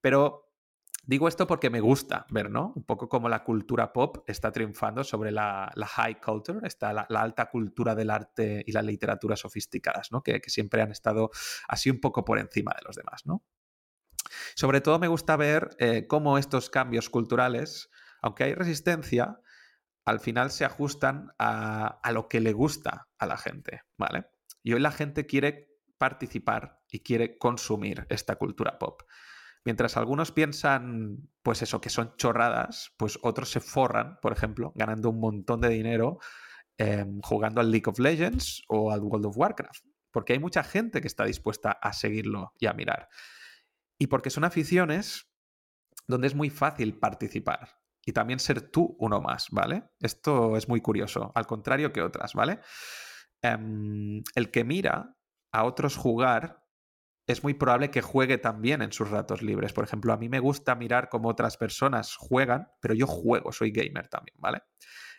Pero 0.00 0.46
Digo 1.02 1.28
esto 1.28 1.46
porque 1.46 1.70
me 1.70 1.80
gusta 1.80 2.26
ver, 2.30 2.50
¿no? 2.50 2.72
Un 2.76 2.84
poco 2.84 3.08
como 3.08 3.28
la 3.28 3.42
cultura 3.42 3.92
pop 3.92 4.18
está 4.26 4.52
triunfando 4.52 5.02
sobre 5.02 5.32
la, 5.32 5.72
high 5.74 6.20
culture, 6.20 6.60
está 6.62 6.92
la, 6.92 7.06
alta 7.08 7.50
cultura 7.50 7.94
del 7.94 8.10
arte 8.10 8.62
y 8.66 8.72
la 8.72 8.82
literatura 8.82 9.34
sofisticadas, 9.34 10.12
¿no? 10.12 10.22
Que, 10.22 10.40
que, 10.40 10.50
siempre 10.50 10.82
han 10.82 10.92
estado 10.92 11.30
así 11.68 11.90
un 11.90 12.00
poco 12.00 12.24
por 12.24 12.38
encima 12.38 12.72
de 12.78 12.84
los 12.84 12.96
demás, 12.96 13.22
¿no? 13.24 13.42
Sobre 14.54 14.80
todo 14.80 14.98
me 14.98 15.08
gusta 15.08 15.36
ver 15.36 15.70
eh, 15.78 16.06
cómo 16.06 16.38
estos 16.38 16.70
cambios 16.70 17.10
culturales, 17.10 17.90
aunque 18.22 18.44
hay 18.44 18.54
resistencia, 18.54 19.40
al 20.04 20.20
final 20.20 20.50
se 20.50 20.64
ajustan 20.64 21.30
a, 21.38 22.00
lo 22.12 22.28
que 22.28 22.40
le 22.40 22.52
gusta 22.52 23.08
a 23.18 23.26
la 23.26 23.36
gente, 23.36 23.82
¿vale? 23.96 24.26
Y 24.62 24.72
hoy 24.72 24.80
la 24.80 24.92
gente 24.92 25.26
quiere 25.26 25.68
participar 25.98 26.80
y 26.88 27.00
quiere 27.00 27.38
consumir 27.38 28.06
esta 28.08 28.36
cultura 28.36 28.78
pop. 28.78 29.02
Mientras 29.64 29.96
algunos 29.96 30.32
piensan, 30.32 31.28
pues 31.42 31.62
eso, 31.62 31.80
que 31.80 31.90
son 31.90 32.14
chorradas, 32.16 32.94
pues 32.96 33.18
otros 33.22 33.50
se 33.50 33.60
forran, 33.60 34.18
por 34.22 34.32
ejemplo, 34.32 34.72
ganando 34.74 35.10
un 35.10 35.20
montón 35.20 35.60
de 35.60 35.68
dinero 35.68 36.18
em, 36.78 37.20
jugando 37.20 37.60
al 37.60 37.70
League 37.70 37.88
of 37.88 37.98
Legends 37.98 38.62
o 38.68 38.90
al 38.90 39.00
World 39.00 39.26
of 39.26 39.36
Warcraft. 39.36 39.84
Porque 40.10 40.32
hay 40.32 40.38
mucha 40.38 40.64
gente 40.64 41.00
que 41.02 41.06
está 41.06 41.24
dispuesta 41.24 41.72
a 41.72 41.92
seguirlo 41.92 42.54
y 42.58 42.66
a 42.66 42.72
mirar 42.72 43.08
y 44.00 44.06
porque 44.06 44.30
son 44.30 44.44
aficiones 44.44 45.30
donde 46.08 46.26
es 46.26 46.34
muy 46.34 46.48
fácil 46.48 46.98
participar 46.98 47.80
y 48.04 48.12
también 48.12 48.40
ser 48.40 48.62
tú 48.70 48.96
uno 48.98 49.20
más, 49.20 49.48
¿vale? 49.50 49.90
Esto 50.00 50.56
es 50.56 50.68
muy 50.68 50.80
curioso, 50.80 51.30
al 51.34 51.46
contrario 51.46 51.92
que 51.92 52.00
otras, 52.00 52.32
¿vale? 52.32 52.60
Em, 53.42 54.22
el 54.34 54.50
que 54.50 54.64
mira 54.64 55.16
a 55.52 55.64
otros 55.64 55.96
jugar, 55.96 56.64
es 57.26 57.44
muy 57.44 57.52
probable 57.52 57.90
que 57.90 58.00
juegue 58.00 58.38
también 58.38 58.80
en 58.80 58.90
sus 58.90 59.10
ratos 59.10 59.42
libres. 59.42 59.74
Por 59.74 59.84
ejemplo, 59.84 60.14
a 60.14 60.16
mí 60.16 60.30
me 60.30 60.40
gusta 60.40 60.74
mirar 60.74 61.10
cómo 61.10 61.28
otras 61.28 61.58
personas 61.58 62.16
juegan, 62.16 62.68
pero 62.80 62.94
yo 62.94 63.06
juego, 63.06 63.52
soy 63.52 63.70
gamer 63.70 64.08
también, 64.08 64.36
¿vale? 64.38 64.62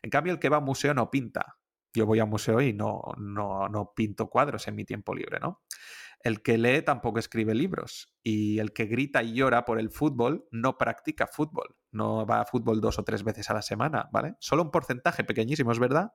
En 0.01 0.09
cambio, 0.09 0.33
el 0.33 0.39
que 0.39 0.50
va 0.50 0.57
a 0.57 0.61
museo 0.61 0.95
no 0.95 1.11
pinta. 1.11 1.57
Yo 1.93 2.07
voy 2.07 2.19
a 2.19 2.25
museo 2.25 2.61
y 2.61 2.73
no, 2.73 3.01
no, 3.17 3.69
no 3.69 3.93
pinto 3.95 4.27
cuadros 4.27 4.67
en 4.67 4.75
mi 4.75 4.85
tiempo 4.85 5.13
libre, 5.13 5.39
¿no? 5.39 5.61
El 6.23 6.41
que 6.41 6.57
lee 6.57 6.81
tampoco 6.81 7.19
escribe 7.19 7.55
libros. 7.55 8.13
Y 8.23 8.59
el 8.59 8.73
que 8.73 8.85
grita 8.85 9.23
y 9.23 9.33
llora 9.33 9.65
por 9.65 9.79
el 9.79 9.89
fútbol 9.89 10.47
no 10.51 10.77
practica 10.77 11.27
fútbol. 11.27 11.75
No 11.91 12.25
va 12.25 12.41
a 12.41 12.45
fútbol 12.45 12.81
dos 12.81 12.99
o 12.99 13.03
tres 13.03 13.23
veces 13.23 13.49
a 13.49 13.53
la 13.53 13.61
semana, 13.61 14.09
¿vale? 14.11 14.35
Solo 14.39 14.63
un 14.63 14.71
porcentaje 14.71 15.23
pequeñísimo, 15.23 15.71
es 15.71 15.79
verdad. 15.79 16.13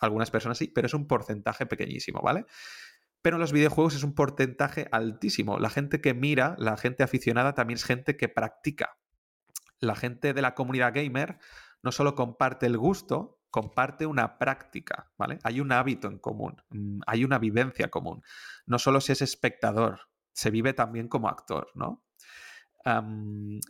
Algunas 0.00 0.30
personas 0.30 0.58
sí, 0.58 0.68
pero 0.68 0.86
es 0.86 0.94
un 0.94 1.06
porcentaje 1.06 1.66
pequeñísimo, 1.66 2.20
¿vale? 2.22 2.46
Pero 3.22 3.36
en 3.36 3.40
los 3.40 3.52
videojuegos 3.52 3.94
es 3.94 4.02
un 4.02 4.14
porcentaje 4.14 4.88
altísimo. 4.92 5.58
La 5.58 5.68
gente 5.68 6.00
que 6.00 6.14
mira, 6.14 6.54
la 6.58 6.76
gente 6.76 7.02
aficionada, 7.02 7.54
también 7.54 7.76
es 7.76 7.84
gente 7.84 8.16
que 8.16 8.28
practica. 8.28 8.96
La 9.78 9.94
gente 9.94 10.32
de 10.32 10.42
la 10.42 10.54
comunidad 10.54 10.94
gamer 10.94 11.38
no 11.82 11.92
solo 11.92 12.14
comparte 12.14 12.66
el 12.66 12.78
gusto, 12.78 13.39
comparte 13.50 14.06
una 14.06 14.38
práctica, 14.38 15.10
¿vale? 15.18 15.38
Hay 15.42 15.60
un 15.60 15.72
hábito 15.72 16.08
en 16.08 16.18
común, 16.18 16.56
mm, 16.70 17.00
hay 17.06 17.24
una 17.24 17.38
vivencia 17.38 17.90
común. 17.90 18.22
No 18.66 18.78
solo 18.78 19.00
se 19.00 19.12
es 19.12 19.22
espectador, 19.22 20.00
se 20.32 20.50
vive 20.50 20.72
también 20.72 21.08
como 21.08 21.28
actor, 21.28 21.70
¿no? 21.74 22.04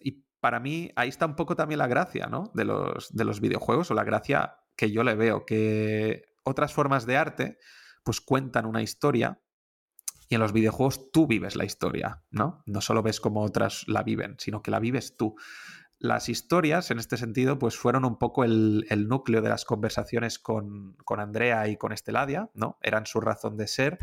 y 0.05 0.25
para 0.39 0.61
mí 0.61 0.93
ahí 0.95 1.09
está 1.09 1.27
un 1.27 1.35
poco 1.35 1.57
también 1.57 1.79
la 1.79 1.89
gracia, 1.89 2.29
¿no? 2.29 2.53
De 2.55 2.65
los, 2.65 3.13
de 3.13 3.25
los 3.25 3.41
videojuegos 3.41 3.91
o 3.91 3.95
la 3.95 4.05
gracia 4.05 4.61
que 4.77 4.93
yo 4.93 5.03
le 5.03 5.17
veo, 5.17 5.45
que 5.45 6.27
otras 6.45 6.73
formas 6.73 7.07
de 7.07 7.17
arte 7.17 7.59
pues 8.05 8.21
cuentan 8.21 8.67
una 8.67 8.83
historia 8.83 9.43
y 10.29 10.37
en 10.37 10.41
los 10.41 10.53
videojuegos 10.53 11.11
tú 11.11 11.27
vives 11.27 11.57
la 11.57 11.65
historia, 11.65 12.23
¿no? 12.31 12.63
No 12.67 12.81
solo 12.81 13.03
ves 13.03 13.21
cómo 13.21 13.43
otras 13.43 13.85
la 13.89 14.05
viven, 14.05 14.37
sino 14.39 14.63
que 14.63 14.71
la 14.71 14.79
vives 14.79 15.17
tú 15.17 15.35
las 16.01 16.31
historias, 16.31 16.91
en 16.91 16.99
este 16.99 17.19
sentido, 17.19 17.59
pues 17.59 17.77
fueron 17.77 18.07
un 18.07 18.19
poco 18.19 18.43
el, 18.43 18.87
núcleo 19.07 19.43
de 19.43 19.51
las 19.51 19.67
conversaciones 19.67 20.39
con, 20.39 20.97
Andrea 21.07 21.69
y 21.69 21.77
con 21.77 21.93
Esteladia, 21.93 22.51
¿no? 22.55 22.79
Eran 22.81 23.05
su 23.05 23.21
razón 23.21 23.59
de 23.59 23.69
ser 23.69 23.99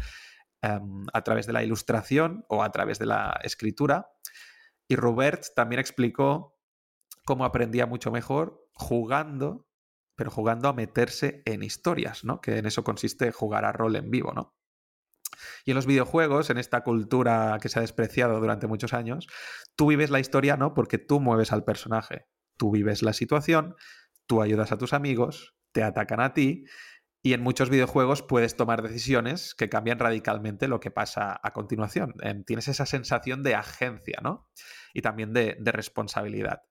em, 0.61 1.05
a 1.11 1.23
través 1.23 1.47
de 1.47 1.53
la 1.53 1.63
ilustración 1.63 2.45
o 2.49 2.61
a 2.61 2.71
través 2.71 2.99
de 2.99 3.07
la 3.07 3.39
escritura. 3.43 4.11
Y 4.87 4.95
Robert 4.95 5.43
también 5.55 5.79
explicó 5.79 6.55
cómo 7.25 7.45
aprendía 7.45 7.87
mucho 7.87 8.11
mejor 8.11 8.69
jugando, 8.73 9.67
pero 10.15 10.29
jugando 10.29 10.69
a 10.69 10.73
meterse 10.73 11.41
en 11.45 11.63
historias, 11.63 12.23
¿no? 12.23 12.41
Que 12.41 12.59
en 12.59 12.67
eso 12.67 12.83
consiste 12.83 13.31
jugar 13.31 13.65
a 13.65 13.71
rol 13.71 13.95
en 13.95 14.11
vivo, 14.11 14.33
¿no? 14.33 14.56
Y 15.65 15.71
en 15.71 15.75
los 15.75 15.85
videojuegos, 15.85 16.49
en 16.49 16.57
esta 16.57 16.83
cultura 16.83 17.57
que 17.61 17.69
se 17.69 17.79
ha 17.79 17.81
despreciado 17.81 18.39
durante 18.39 18.67
muchos 18.67 18.93
años, 18.93 19.27
tú 19.75 19.87
vives 19.87 20.09
la 20.09 20.19
historia 20.19 20.57
no 20.57 20.73
porque 20.73 20.97
tú 20.97 21.19
mueves 21.19 21.51
al 21.51 21.63
personaje, 21.63 22.27
tú 22.57 22.71
vives 22.71 23.01
la 23.01 23.13
situación, 23.13 23.75
tú 24.25 24.41
ayudas 24.41 24.71
a 24.71 24.77
tus 24.77 24.93
amigos, 24.93 25.55
te 25.71 25.83
atacan 25.83 26.19
a 26.19 26.33
ti 26.33 26.65
y 27.23 27.33
en 27.33 27.41
muchos 27.41 27.69
videojuegos 27.69 28.21
puedes 28.21 28.55
tomar 28.55 28.81
decisiones 28.81 29.53
que 29.55 29.69
cambian 29.69 29.99
radicalmente 29.99 30.67
lo 30.67 30.79
que 30.79 30.91
pasa 30.91 31.39
a 31.41 31.51
continuación. 31.51 32.13
Tienes 32.45 32.67
esa 32.67 32.85
sensación 32.85 33.43
de 33.43 33.55
agencia, 33.55 34.19
¿no? 34.23 34.49
Y 34.93 35.01
también 35.01 35.33
de, 35.33 35.57
de 35.59 35.71
responsabilidad. 35.71 36.61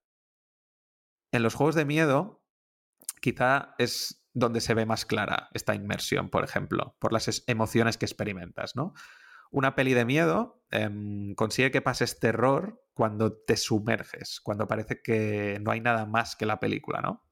En 1.32 1.42
los 1.42 1.54
juegos 1.54 1.74
de 1.74 1.84
miedo, 1.84 2.42
quizá 3.20 3.74
es 3.78 4.25
donde 4.36 4.60
se 4.60 4.74
ve 4.74 4.84
más 4.84 5.06
clara 5.06 5.48
esta 5.54 5.74
inmersión, 5.74 6.28
por 6.28 6.44
ejemplo, 6.44 6.94
por 6.98 7.10
las 7.10 7.42
emociones 7.46 7.96
que 7.96 8.04
experimentas, 8.04 8.76
¿no? 8.76 8.92
Una 9.50 9.74
peli 9.74 9.94
de 9.94 10.04
miedo 10.04 10.62
em, 10.70 11.34
consigue 11.34 11.70
que 11.70 11.80
pases 11.80 12.20
terror 12.20 12.84
cuando 12.92 13.32
te 13.32 13.56
sumerges, 13.56 14.40
cuando 14.42 14.68
parece 14.68 15.00
que 15.00 15.58
no 15.62 15.70
hay 15.70 15.80
nada 15.80 16.04
más 16.04 16.36
que 16.36 16.44
la 16.44 16.60
película, 16.60 17.00
¿no? 17.00 17.24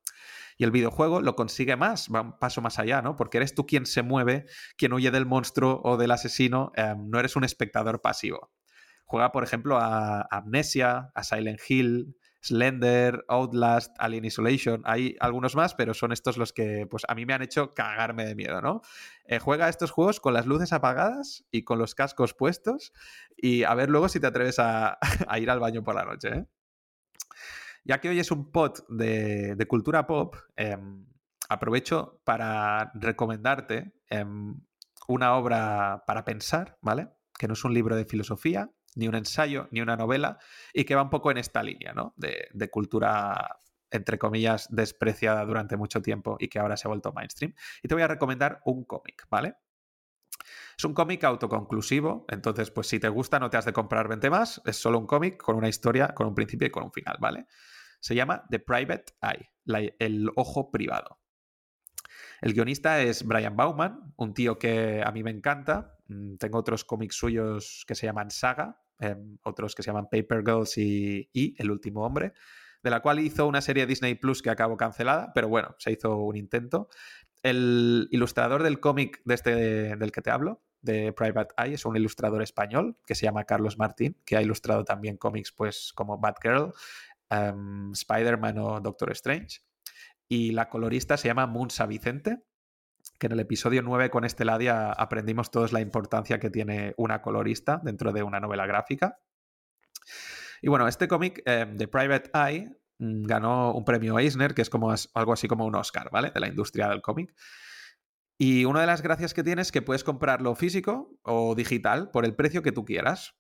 Y 0.57 0.65
el 0.65 0.71
videojuego 0.71 1.21
lo 1.21 1.37
consigue 1.37 1.77
más, 1.77 2.09
va 2.09 2.23
un 2.23 2.39
paso 2.39 2.63
más 2.63 2.79
allá, 2.79 3.03
¿no? 3.03 3.17
Porque 3.17 3.37
eres 3.37 3.55
tú 3.55 3.67
quien 3.67 3.85
se 3.85 4.03
mueve, 4.03 4.47
quien 4.79 4.95
huye 4.95 5.11
del 5.11 5.27
monstruo 5.27 5.83
o 5.85 5.99
del 5.99 6.11
asesino, 6.11 6.73
em, 6.75 7.11
no 7.11 7.19
eres 7.19 7.37
un 7.37 7.45
espectador 7.45 8.01
pasivo. 8.01 8.51
Juega, 9.05 9.31
por 9.31 9.45
ejemplo, 9.45 9.77
a 9.77 10.23
Amnesia, 10.31 11.11
a 11.15 11.23
Silent 11.23 11.61
Hill, 11.69 12.17
Slender, 12.45 13.25
Outlast, 13.29 13.97
Alien 13.99 14.27
Isolation. 14.27 14.83
Hay 14.85 15.17
algunos 15.19 15.57
más, 15.57 15.75
pero 15.75 15.95
son 15.95 16.13
estos 16.13 16.37
los 16.37 16.53
que 16.53 16.87
pues, 16.87 17.05
a 17.09 17.15
mí 17.15 17.25
me 17.25 17.33
han 17.33 17.41
hecho 17.41 17.73
cagarme 17.73 18.27
de 18.27 18.35
miedo, 18.35 18.61
¿no? 18.61 18.83
Eh, 19.25 19.39
juega 19.39 19.71
estos 19.71 19.91
juegos 19.91 20.21
con 20.21 20.35
las 20.35 20.45
luces 20.45 20.75
apagadas 20.75 21.45
y 21.51 21.65
con 21.65 21.79
los 21.79 21.95
cascos 21.95 22.35
puestos 22.35 22.93
y 23.35 23.65
a 23.65 23.75
ver 23.75 23.89
luego 23.89 24.11
si 24.11 24.21
te 24.21 24.27
atreves 24.27 24.59
a, 24.59 24.99
ir 25.41 25.51
al 25.51 25.59
baño 25.59 25.83
por 25.83 25.95
la 25.95 26.05
noche. 26.05 26.29
¿eh? 26.29 26.47
Ya 27.85 28.01
que 28.01 28.11
hoy 28.11 28.19
es 28.19 28.31
un 28.31 28.53
pod 28.53 28.81
de, 28.89 29.65
cultura 29.67 30.07
pop, 30.07 30.37
em, 30.57 31.07
aprovecho 31.49 32.21
para 32.25 32.93
recomendarte 32.95 33.95
em, 34.11 34.61
una 35.09 35.35
obra 35.35 36.05
para 36.07 36.27
pensar, 36.27 36.77
¿vale? 36.83 37.09
Que 37.39 37.49
no 37.49 37.55
es 37.55 37.65
un 37.65 37.73
libro 37.73 37.97
de 37.97 38.05
filosofía, 38.05 38.71
ni 38.95 39.09
un 39.09 39.15
ensayo, 39.15 39.69
ni 39.71 39.81
una 39.81 39.97
novela, 39.97 40.39
y 40.73 40.85
que 40.85 40.95
va 40.95 41.03
un 41.03 41.11
poco 41.11 41.31
en 41.31 41.39
esta 41.39 41.63
línea, 41.63 41.93
¿no? 41.93 42.15
De, 42.17 42.71
cultura, 42.71 43.59
entre 43.91 44.19
comillas, 44.19 44.69
despreciada 44.71 45.45
durante 45.45 45.77
mucho 45.77 46.03
tiempo 46.03 46.37
y 46.39 46.49
que 46.49 46.59
ahora 46.59 46.77
se 46.77 46.87
ha 46.87 46.91
vuelto 46.91 47.13
mainstream. 47.13 47.55
Y 47.83 47.89
te 47.89 47.95
voy 47.95 48.03
a 48.03 48.09
recomendar 48.09 48.61
un 48.65 48.85
cómic, 48.85 49.27
¿vale? 49.31 49.57
Es 50.77 50.85
un 50.85 50.95
cómic 50.95 51.23
autoconclusivo, 51.25 52.27
entonces, 52.29 52.71
pues 52.71 52.89
si 52.89 52.99
te 52.99 53.09
gusta, 53.09 53.39
no 53.39 53.51
te 53.51 53.57
has 53.57 53.65
de 53.65 53.73
comprar 53.73 54.09
20 54.09 54.31
más, 54.31 54.61
es 54.65 54.77
solo 54.77 54.99
un 54.99 55.07
cómic 55.07 55.37
con 55.41 55.57
una 55.57 55.69
historia, 55.69 56.09
con 56.09 56.27
un 56.27 56.35
principio 56.35 56.67
y 56.67 56.71
con 56.71 56.85
un 56.85 56.93
final, 56.93 57.17
¿vale? 57.21 57.47
Se 58.01 58.15
llama 58.15 58.45
The 58.51 58.59
Private 58.59 59.15
Eye, 59.23 59.95
el 59.99 60.31
ojo 60.35 60.71
privado. 60.71 61.21
El 62.41 62.53
guionista 62.53 63.01
es 63.01 63.25
Brian 63.25 63.57
Bauman, 63.57 64.13
un 64.17 64.35
tío 64.35 64.59
que 64.59 65.03
a 65.03 65.11
mí 65.13 65.23
me 65.23 65.31
encanta. 65.31 65.97
Mm, 66.09 66.37
tengo 66.37 66.59
otros 66.59 66.85
cómics 66.85 67.17
suyos 67.17 67.85
que 67.87 67.95
se 67.95 68.05
llaman 68.07 68.31
Saga, 68.31 68.84
Em, 69.01 69.39
otros 69.43 69.75
que 69.75 69.83
se 69.83 69.91
llaman 69.91 70.09
Paper 70.11 70.43
Girls 70.45 70.79
y, 70.79 71.55
El 71.59 71.71
último 71.71 72.05
hombre, 72.05 72.33
de 72.83 72.91
la 72.91 73.01
cual 73.01 73.19
hizo 73.19 73.47
una 73.47 73.61
serie 73.61 73.87
Disney 73.87 74.15
Plus 74.15 74.43
que 74.43 74.51
acabó 74.51 74.77
cancelada, 74.77 75.33
pero 75.35 75.49
bueno, 75.49 75.75
se 75.79 75.93
hizo 75.93 76.17
un 76.17 76.37
intento. 76.37 76.89
El 77.43 78.09
ilustrador 78.11 78.63
del 78.63 78.81
cómic 78.81 79.21
de 79.25 79.35
este, 79.35 79.97
del 79.97 80.13
que 80.13 80.23
te 80.23 80.31
hablo, 80.31 80.63
de 80.81 81.13
Private 81.13 81.55
Eye, 81.57 81.75
es 81.75 81.85
un 81.87 81.97
ilustrador 81.97 82.43
español 82.43 82.97
que 83.07 83.15
se 83.15 83.25
llama 83.25 83.45
Carlos 83.45 83.79
Martín, 83.79 84.17
que 84.25 84.37
ha 84.37 84.43
ilustrado 84.43 84.85
también 84.85 85.17
cómics 85.17 85.51
pues, 85.51 85.93
como 85.95 86.19
Batgirl, 86.19 86.73
um, 87.31 87.93
Spider-Man 87.93 88.59
o 88.59 88.81
Doctor 88.81 89.11
Strange. 89.13 89.61
Y 90.29 90.53
la 90.53 90.69
colorista 90.69 91.17
se 91.17 91.29
llama 91.29 91.47
Munsa 91.47 91.87
Vicente, 91.87 92.45
que 93.25 93.28
en 93.28 93.33
el 93.33 93.40
episodio 93.40 93.81
9 93.81 94.11
con 94.11 94.26
Esteladia 94.26 94.93
aprendimos 94.93 95.50
todos 95.50 95.73
la 95.73 95.81
importancia 95.81 96.38
que 96.38 96.50
tiene 96.50 96.93
una 96.99 97.23
colorista 97.23 97.81
dentro 97.83 98.12
de 98.12 98.23
una 98.23 98.38
novela 98.38 98.66
gráfica. 98.66 99.19
Y 100.61 100.69
bueno, 100.69 100.87
este 100.87 101.09
cómic 101.09 101.40
eh, 101.47 101.64
de 101.66 101.88
Private 101.88 102.31
Eye 102.35 102.69
mm, 102.99 103.23
ganó 103.23 103.73
un 103.73 103.83
premio 103.83 104.19
Eisner, 104.19 104.52
que 104.52 104.61
es 104.61 104.69
como 104.69 104.93
algo 105.14 105.33
así 105.33 105.49
como 105.49 105.64
un 105.64 105.75
Oscar, 105.75 106.11
¿vale? 106.12 106.33
De 106.35 106.40
la 106.40 106.49
industria 106.49 106.87
del 106.90 107.00
cómic. 107.00 107.35
Y 108.37 108.66
una 108.66 108.83
de 108.83 108.87
las 108.88 109.00
gracias 109.00 109.33
que 109.33 109.43
tiene 109.43 109.62
es 109.62 109.73
que 109.73 109.81
puedes 109.81 110.04
comprarlo 110.04 110.54
físico 110.54 111.19
o 111.23 111.54
digital 111.54 112.11
por 112.11 112.26
el 112.26 112.35
precio 112.35 112.61
que 112.61 112.73
tú 112.73 112.85
quieras. 112.85 113.37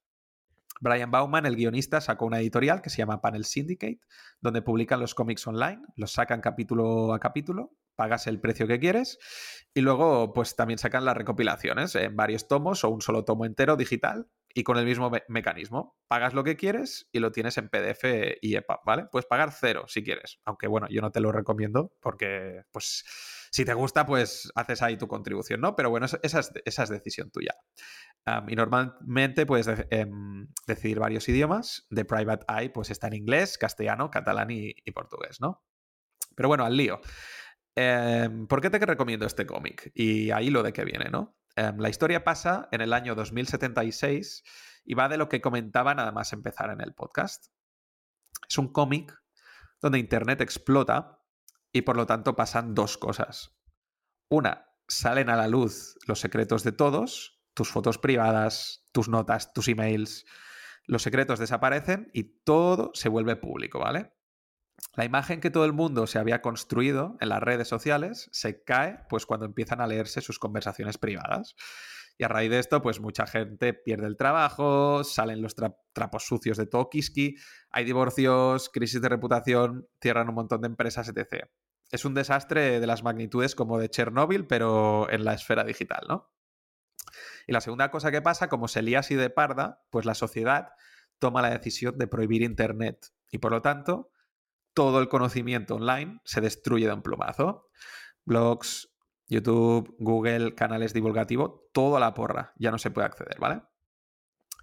Brian 0.80 1.10
Bauman, 1.10 1.44
el 1.44 1.56
guionista, 1.56 2.00
sacó 2.00 2.24
una 2.24 2.40
editorial 2.40 2.80
que 2.80 2.88
se 2.88 2.96
llama 3.02 3.20
Panel 3.20 3.44
Syndicate, 3.44 4.00
donde 4.40 4.62
publican 4.62 4.98
los 4.98 5.14
cómics 5.14 5.46
online, 5.46 5.82
los 5.96 6.12
sacan 6.12 6.40
capítulo 6.40 7.12
a 7.12 7.20
capítulo, 7.20 7.76
pagas 7.96 8.26
el 8.26 8.40
precio 8.40 8.66
que 8.66 8.78
quieres 8.78 9.18
y 9.74 9.80
luego 9.80 10.32
pues 10.32 10.56
también 10.56 10.78
sacan 10.78 11.04
las 11.04 11.16
recopilaciones 11.16 11.94
en 11.94 12.16
varios 12.16 12.48
tomos 12.48 12.84
o 12.84 12.90
un 12.90 13.00
solo 13.00 13.24
tomo 13.24 13.44
entero 13.44 13.76
digital 13.76 14.28
y 14.54 14.62
con 14.62 14.78
el 14.78 14.84
mismo 14.84 15.10
mecanismo. 15.28 15.96
Pagas 16.06 16.34
lo 16.34 16.44
que 16.44 16.56
quieres 16.56 17.08
y 17.12 17.18
lo 17.18 17.32
tienes 17.32 17.58
en 17.58 17.68
PDF 17.68 18.04
y 18.40 18.56
EPUB, 18.56 18.78
¿vale? 18.84 19.06
Puedes 19.10 19.26
pagar 19.26 19.52
cero 19.52 19.84
si 19.88 20.04
quieres, 20.04 20.38
aunque 20.44 20.68
bueno, 20.68 20.86
yo 20.90 21.00
no 21.00 21.10
te 21.10 21.20
lo 21.20 21.32
recomiendo 21.32 21.92
porque 22.00 22.62
pues 22.70 23.04
si 23.50 23.64
te 23.64 23.74
gusta 23.74 24.06
pues 24.06 24.50
haces 24.54 24.82
ahí 24.82 24.96
tu 24.96 25.08
contribución, 25.08 25.60
¿no? 25.60 25.74
Pero 25.74 25.90
bueno, 25.90 26.06
esa 26.06 26.18
es, 26.22 26.52
esa 26.64 26.82
es 26.82 26.88
decisión 26.88 27.30
tuya 27.30 27.54
y 28.48 28.56
normalmente 28.56 29.44
puedes 29.44 29.68
em, 29.90 30.48
decidir 30.66 30.98
varios 30.98 31.28
idiomas. 31.28 31.86
The 31.90 32.04
Private 32.04 32.46
Eye 32.48 32.70
pues 32.70 32.90
está 32.90 33.08
en 33.08 33.14
inglés, 33.14 33.58
castellano, 33.58 34.10
catalán 34.10 34.50
y, 34.50 34.74
portugués, 34.92 35.40
¿no? 35.40 35.62
Pero 36.34 36.48
bueno, 36.48 36.64
al 36.64 36.76
lío. 36.76 37.00
Em, 37.76 38.46
¿Por 38.46 38.60
qué 38.60 38.70
te 38.70 38.78
recomiendo 38.78 39.26
este 39.26 39.46
cómic? 39.46 39.90
Y 39.94 40.30
ahí 40.30 40.50
lo 40.50 40.62
de 40.62 40.72
qué 40.72 40.84
viene, 40.84 41.10
¿no? 41.10 41.36
Em, 41.56 41.78
la 41.78 41.88
historia 41.88 42.24
pasa 42.24 42.68
en 42.72 42.80
el 42.80 42.92
año 42.92 43.14
2076 43.14 44.42
y 44.84 44.94
va 44.94 45.08
de 45.08 45.16
lo 45.16 45.28
que 45.28 45.40
comentaba 45.40 45.94
nada 45.94 46.12
más 46.12 46.32
empezar 46.32 46.70
en 46.70 46.80
el 46.80 46.94
podcast. 46.94 47.46
Es 48.48 48.58
un 48.58 48.72
cómic 48.72 49.14
donde 49.80 49.98
Internet 49.98 50.40
explota 50.40 51.20
y 51.72 51.82
por 51.82 51.96
lo 51.96 52.06
tanto 52.06 52.36
pasan 52.36 52.74
dos 52.74 52.98
cosas. 52.98 53.56
Una, 54.28 54.66
salen 54.88 55.28
a 55.30 55.36
la 55.36 55.48
luz 55.48 55.96
los 56.06 56.20
secretos 56.20 56.62
de 56.64 56.72
todos 56.72 57.34
tus 57.54 57.70
fotos 57.70 57.98
privadas, 57.98 58.84
tus 58.92 59.08
notas, 59.08 59.52
tus 59.52 59.68
emails, 59.68 60.26
los 60.86 61.02
secretos 61.02 61.38
desaparecen 61.38 62.10
y 62.12 62.24
todo 62.44 62.90
se 62.94 63.08
vuelve 63.08 63.36
público, 63.36 63.78
¿vale? 63.78 64.13
La 64.96 65.04
imagen 65.04 65.40
que 65.40 65.50
todo 65.50 65.64
el 65.64 65.72
mundo 65.72 66.06
se 66.06 66.18
había 66.18 66.40
construido 66.40 67.16
en 67.20 67.28
las 67.28 67.42
redes 67.42 67.68
sociales 67.68 68.28
se 68.32 68.62
cae 68.62 69.00
pues 69.08 69.26
cuando 69.26 69.46
empiezan 69.46 69.80
a 69.80 69.86
leerse 69.86 70.20
sus 70.20 70.38
conversaciones 70.38 70.98
privadas. 70.98 71.56
Y 72.16 72.22
a 72.22 72.28
raíz 72.28 72.48
de 72.50 72.60
esto, 72.60 72.80
pues 72.80 73.00
mucha 73.00 73.26
gente 73.26 73.74
pierde 73.74 74.06
el 74.06 74.16
trabajo, 74.16 75.02
salen 75.02 75.42
los 75.42 75.56
trapos 75.92 76.24
sucios 76.24 76.56
de 76.56 76.66
Tokiski, 76.66 77.36
hay 77.70 77.84
divorcios, 77.84 78.68
crisis 78.68 79.02
de 79.02 79.08
reputación, 79.08 79.88
cierran 80.00 80.28
un 80.28 80.36
montón 80.36 80.60
de 80.60 80.68
empresas, 80.68 81.08
etc. 81.08 81.46
Es 81.90 82.04
un 82.04 82.14
desastre 82.14 82.78
de 82.78 82.86
las 82.86 83.02
magnitudes 83.02 83.56
como 83.56 83.80
de 83.80 83.88
Chernóbil, 83.88 84.46
pero 84.46 85.10
en 85.10 85.24
la 85.24 85.34
esfera 85.34 85.64
digital, 85.64 86.04
¿no? 86.08 86.30
Y 87.48 87.52
la 87.52 87.60
segunda 87.60 87.90
cosa 87.90 88.12
que 88.12 88.22
pasa, 88.22 88.48
como 88.48 88.68
se 88.68 88.82
lía 88.82 89.00
así 89.00 89.16
de 89.16 89.30
parda, 89.30 89.84
pues 89.90 90.06
la 90.06 90.14
sociedad 90.14 90.68
toma 91.18 91.42
la 91.42 91.50
decisión 91.50 91.98
de 91.98 92.06
prohibir 92.06 92.42
Internet. 92.42 93.12
Y 93.30 93.38
por 93.38 93.50
lo 93.50 93.60
tanto, 93.60 94.10
todo 94.74 95.00
el 95.00 95.08
conocimiento 95.08 95.76
online 95.76 96.20
se 96.24 96.40
destruye 96.40 96.86
de 96.86 96.92
un 96.92 97.02
plumazo. 97.02 97.68
Blogs, 98.24 98.94
YouTube, 99.26 99.94
Google, 99.98 100.54
canales 100.54 100.92
divulgativos, 100.92 101.62
todo 101.72 101.96
a 101.96 102.00
la 102.00 102.14
porra, 102.14 102.52
ya 102.58 102.70
no 102.70 102.78
se 102.78 102.90
puede 102.90 103.06
acceder, 103.06 103.38
¿vale? 103.38 103.62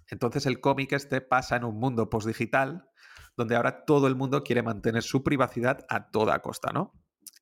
Entonces 0.08 0.46
el 0.46 0.60
cómic 0.60 0.92
este 0.92 1.20
pasa 1.20 1.56
en 1.56 1.64
un 1.64 1.78
mundo 1.78 2.10
postdigital 2.10 2.88
donde 3.36 3.56
ahora 3.56 3.84
todo 3.84 4.06
el 4.08 4.14
mundo 4.14 4.44
quiere 4.44 4.62
mantener 4.62 5.02
su 5.02 5.22
privacidad 5.24 5.86
a 5.88 6.10
toda 6.10 6.40
costa, 6.40 6.70
¿no? 6.72 6.92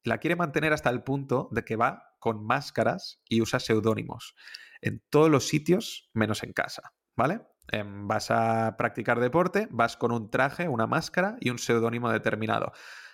La 0.05 0.19
quiere 0.19 0.37
mantener 0.37 0.73
hasta 0.73 0.89
el 0.89 1.03
punto 1.03 1.49
de 1.51 1.65
que 1.65 1.77
va 1.77 2.05
con 2.21 2.45
máscaras 2.45 3.21
y 3.29 3.43
usa 3.43 3.61
seudónimos 3.61 4.35
en 4.81 5.03
todos 5.11 5.29
los 5.29 5.49
sitios 5.49 6.09
menos 6.15 6.43
en 6.43 6.53
casa, 6.53 6.93
¿vale? 7.17 7.43
Em, 7.73 8.09
vas 8.09 8.31
a 8.31 8.77
practicar 8.77 9.21
deporte, 9.21 9.69
vas 9.71 9.97
con 9.97 10.11
un 10.13 10.31
traje, 10.31 10.69
una 10.69 10.87
máscara 10.87 11.37
y 11.41 11.51
un 11.51 11.59
seudónimo 11.59 12.11
determinado. 12.11 12.73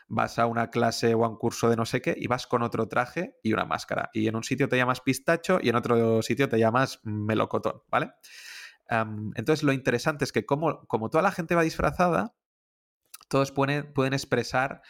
Vas 0.08 0.38
a 0.38 0.46
una 0.46 0.70
clase 0.70 1.14
o 1.14 1.24
a 1.24 1.28
un 1.28 1.36
curso 1.36 1.68
de 1.68 1.76
no 1.76 1.84
sé 1.84 2.00
qué 2.00 2.14
y 2.16 2.26
vas 2.26 2.46
con 2.46 2.62
otro 2.62 2.88
traje 2.88 3.38
y 3.42 3.52
una 3.52 3.64
máscara. 3.64 4.08
Y 4.14 4.28
en 4.28 4.36
un 4.36 4.44
sitio 4.44 4.68
te 4.68 4.76
llamas 4.76 5.00
pistacho 5.00 5.58
y 5.60 5.68
en 5.68 5.76
otro 5.76 6.22
sitio 6.22 6.48
te 6.48 6.58
llamas 6.58 7.00
melocotón, 7.04 7.82
¿vale? 7.88 8.12
entonces 8.88 9.64
lo 9.64 9.72
interesante 9.72 10.24
es 10.24 10.30
que 10.30 10.46
como, 10.46 10.86
como, 10.86 11.10
toda 11.10 11.20
la 11.20 11.32
gente 11.32 11.56
va 11.56 11.62
disfrazada, 11.62 12.36
todos 13.28 13.50
pueden, 13.50 13.92
pueden 13.92 14.12
expresar 14.12 14.80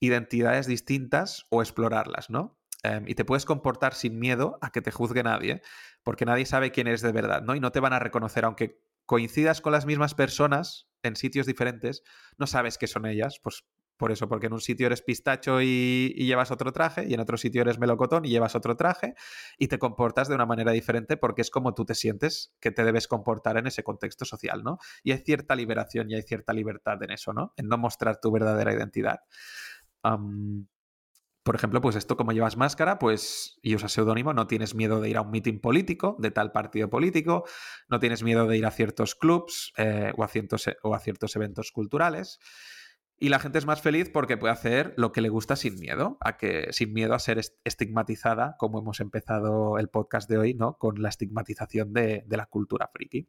identidades 0.00 0.66
distintas 0.66 1.46
o 1.50 1.62
explorarlas, 1.62 2.30
¿no? 2.30 2.58
Em, 2.82 3.04
y 3.06 3.14
te 3.14 3.24
puedes 3.24 3.44
comportar 3.44 3.94
sin 3.94 4.18
miedo 4.18 4.58
a 4.60 4.70
que 4.70 4.82
te 4.82 4.90
juzgue 4.90 5.22
nadie, 5.22 5.62
porque 6.02 6.26
nadie 6.26 6.46
sabe 6.46 6.72
quién 6.72 6.88
eres 6.88 7.00
de 7.00 7.12
verdad, 7.12 7.42
¿no? 7.42 7.54
Y 7.54 7.60
no 7.60 7.70
te 7.70 7.78
van 7.78 7.92
a 7.92 8.00
reconocer, 8.00 8.44
aunque 8.44 8.82
coincidas 9.06 9.60
con 9.60 9.72
las 9.72 9.86
mismas 9.86 10.14
personas 10.14 10.88
en 11.02 11.16
sitios 11.16 11.46
diferentes, 11.46 12.02
no 12.38 12.46
sabes 12.46 12.78
que 12.78 12.86
son 12.86 13.06
ellas, 13.06 13.38
pues 13.42 13.64
por 13.96 14.10
eso, 14.10 14.28
porque 14.28 14.46
en 14.46 14.52
un 14.52 14.60
sitio 14.60 14.86
eres 14.86 15.02
pistacho 15.02 15.62
y, 15.62 16.12
llevas 16.16 16.50
otro 16.50 16.72
traje, 16.72 17.06
y 17.06 17.14
en 17.14 17.20
otro 17.20 17.36
sitio 17.36 17.62
eres 17.62 17.78
melocotón 17.78 18.24
y 18.24 18.30
llevas 18.30 18.56
otro 18.56 18.76
traje, 18.76 19.14
y 19.56 19.68
te 19.68 19.78
comportas 19.78 20.28
de 20.28 20.34
una 20.34 20.46
manera 20.46 20.72
diferente 20.72 21.16
porque 21.16 21.42
es 21.42 21.50
como 21.50 21.74
tú 21.74 21.84
te 21.84 21.94
sientes 21.94 22.52
que 22.60 22.72
te 22.72 22.84
debes 22.84 23.06
comportar 23.06 23.56
en 23.56 23.68
ese 23.68 23.84
contexto 23.84 24.24
social, 24.24 24.64
¿no? 24.64 24.78
Y 25.04 25.12
hay 25.12 25.18
cierta 25.18 25.54
liberación 25.54 26.10
y 26.10 26.16
hay 26.16 26.22
cierta 26.22 26.52
libertad 26.52 27.00
en 27.02 27.12
eso, 27.12 27.32
¿no? 27.32 27.52
En 27.56 27.68
no 27.68 27.78
mostrar 27.78 28.20
tu 28.20 28.32
verdadera 28.32 28.72
identidad 28.74 29.20
por 31.44 31.54
ejemplo, 31.54 31.82
pues 31.82 31.94
esto 31.94 32.16
como 32.16 32.32
llevas 32.32 32.56
máscara, 32.56 32.98
pues 32.98 33.58
y 33.62 33.74
usas 33.74 33.92
seudónimo, 33.92 34.32
no 34.32 34.46
tienes 34.46 34.74
miedo 34.74 35.00
de 35.00 35.10
ir 35.10 35.18
a 35.18 35.20
un 35.20 35.30
meeting 35.30 35.60
político 35.60 36.16
de 36.18 36.30
tal 36.30 36.52
partido 36.52 36.88
político, 36.88 37.44
no 37.88 38.00
tienes 38.00 38.22
miedo 38.22 38.46
de 38.46 38.56
ir 38.56 38.64
a 38.64 38.70
ciertos 38.70 39.14
clubs 39.14 39.72
eh, 39.76 40.12
o, 40.16 40.24
a 40.24 40.28
ciertos, 40.28 40.70
o 40.82 40.94
a 40.94 40.98
ciertos 40.98 41.36
eventos 41.36 41.70
culturales. 41.70 42.38
Y 43.18 43.28
la 43.28 43.38
gente 43.38 43.58
es 43.58 43.66
más 43.66 43.82
feliz 43.82 44.10
porque 44.10 44.38
puede 44.38 44.54
hacer 44.54 44.94
lo 44.96 45.12
que 45.12 45.20
le 45.20 45.28
gusta 45.28 45.54
sin 45.54 45.78
miedo, 45.78 46.16
a 46.20 46.38
que, 46.38 46.72
sin 46.72 46.92
miedo 46.94 47.14
a 47.14 47.18
ser 47.18 47.40
estigmatizada, 47.62 48.56
como 48.58 48.80
hemos 48.80 49.00
empezado 49.00 49.78
el 49.78 49.88
podcast 49.88 50.28
de 50.28 50.38
hoy, 50.38 50.54
¿no? 50.54 50.78
Con 50.78 51.00
la 51.00 51.10
estigmatización 51.10 51.92
de, 51.92 52.24
de 52.26 52.36
la 52.36 52.46
cultura 52.46 52.90
friki. 52.92 53.28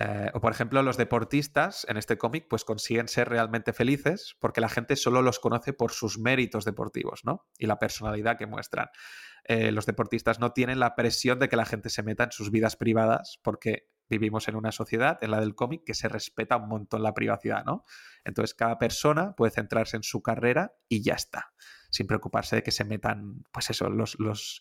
Eh, 0.00 0.30
o 0.34 0.40
por 0.40 0.50
ejemplo, 0.50 0.82
los 0.82 0.96
deportistas 0.96 1.86
en 1.88 1.96
este 1.96 2.18
cómic 2.18 2.46
pues 2.48 2.64
consiguen 2.64 3.06
ser 3.06 3.28
realmente 3.28 3.72
felices 3.72 4.36
porque 4.40 4.60
la 4.60 4.68
gente 4.68 4.96
solo 4.96 5.22
los 5.22 5.38
conoce 5.38 5.72
por 5.72 5.92
sus 5.92 6.18
méritos 6.18 6.64
deportivos, 6.64 7.20
¿no? 7.24 7.46
Y 7.58 7.66
la 7.66 7.78
personalidad 7.78 8.36
que 8.36 8.46
muestran. 8.46 8.88
Eh, 9.44 9.70
los 9.70 9.86
deportistas 9.86 10.40
no 10.40 10.52
tienen 10.52 10.80
la 10.80 10.96
presión 10.96 11.38
de 11.38 11.48
que 11.48 11.56
la 11.56 11.66
gente 11.66 11.90
se 11.90 12.02
meta 12.02 12.24
en 12.24 12.32
sus 12.32 12.50
vidas 12.50 12.76
privadas 12.76 13.38
porque 13.42 13.88
vivimos 14.08 14.48
en 14.48 14.56
una 14.56 14.72
sociedad, 14.72 15.18
en 15.22 15.30
la 15.30 15.40
del 15.40 15.54
cómic, 15.54 15.82
que 15.84 15.94
se 15.94 16.08
respeta 16.08 16.56
un 16.56 16.68
montón 16.68 17.02
la 17.02 17.14
privacidad, 17.14 17.64
¿no? 17.64 17.84
Entonces 18.24 18.54
cada 18.54 18.78
persona 18.78 19.34
puede 19.36 19.52
centrarse 19.52 19.96
en 19.96 20.02
su 20.02 20.22
carrera 20.22 20.74
y 20.88 21.02
ya 21.02 21.14
está, 21.14 21.52
sin 21.90 22.06
preocuparse 22.06 22.56
de 22.56 22.62
que 22.62 22.72
se 22.72 22.84
metan, 22.84 23.44
pues 23.52 23.70
eso, 23.70 23.88
los, 23.88 24.16
los, 24.18 24.60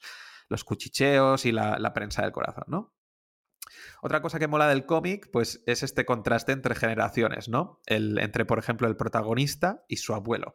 cuchicheos 0.63 1.45
y 1.45 1.51
la, 1.51 1.79
la 1.79 1.93
prensa 1.93 2.21
del 2.21 2.31
corazón, 2.31 2.65
¿no? 2.67 2.93
Otra 4.01 4.21
cosa 4.21 4.39
que 4.39 4.47
mola 4.47 4.67
del 4.67 4.85
cómic, 4.85 5.29
pues 5.31 5.63
es 5.65 5.83
este 5.83 6.05
contraste 6.05 6.51
entre 6.51 6.75
generaciones, 6.75 7.49
¿no? 7.49 7.81
El, 7.85 8.17
entre, 8.19 8.45
por 8.45 8.59
ejemplo, 8.59 8.87
el 8.87 8.95
protagonista 8.95 9.83
y 9.87 9.97
su 9.97 10.13
abuelo. 10.13 10.53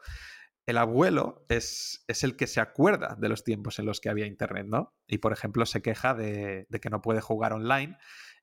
El 0.66 0.76
abuelo 0.76 1.46
es, 1.48 2.04
es, 2.08 2.24
el 2.24 2.36
que 2.36 2.46
se 2.46 2.60
acuerda 2.60 3.16
de 3.18 3.28
los 3.28 3.42
tiempos 3.42 3.78
en 3.78 3.86
los 3.86 4.00
que 4.00 4.10
había 4.10 4.26
internet, 4.26 4.66
¿no? 4.68 4.94
Y, 5.06 5.18
por 5.18 5.32
ejemplo, 5.32 5.64
se 5.64 5.80
queja 5.80 6.14
de, 6.14 6.66
de 6.68 6.80
que 6.80 6.90
no 6.90 7.00
puede 7.00 7.20
jugar 7.20 7.52
online 7.52 7.96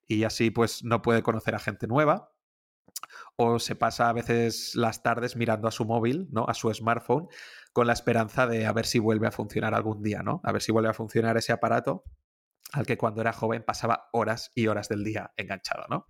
y 0.07 0.23
así, 0.23 0.49
pues, 0.49 0.83
no 0.83 1.01
puede 1.01 1.21
conocer 1.21 1.55
a 1.55 1.59
gente 1.59 1.87
nueva 1.87 2.31
o 3.35 3.59
se 3.59 3.75
pasa 3.75 4.09
a 4.09 4.13
veces 4.13 4.75
las 4.75 5.03
tardes 5.03 5.35
mirando 5.35 5.67
a 5.67 5.71
su 5.71 5.85
móvil, 5.85 6.27
¿no? 6.31 6.45
A 6.47 6.53
su 6.53 6.73
smartphone, 6.73 7.27
con 7.73 7.87
la 7.87 7.93
esperanza 7.93 8.47
de 8.47 8.65
a 8.65 8.73
ver 8.73 8.85
si 8.85 8.99
vuelve 8.99 9.27
a 9.27 9.31
funcionar 9.31 9.73
algún 9.73 10.01
día, 10.01 10.21
¿no? 10.23 10.41
A 10.43 10.51
ver 10.51 10.61
si 10.61 10.71
vuelve 10.71 10.89
a 10.89 10.93
funcionar 10.93 11.37
ese 11.37 11.51
aparato 11.51 12.03
al 12.75 12.85
que 12.85 12.97
cuando 12.97 13.21
era 13.21 13.33
joven 13.33 13.63
pasaba 13.63 14.09
horas 14.11 14.51
y 14.55 14.67
horas 14.67 14.89
del 14.89 15.03
día 15.03 15.33
enganchado, 15.37 15.85
¿no? 15.89 16.07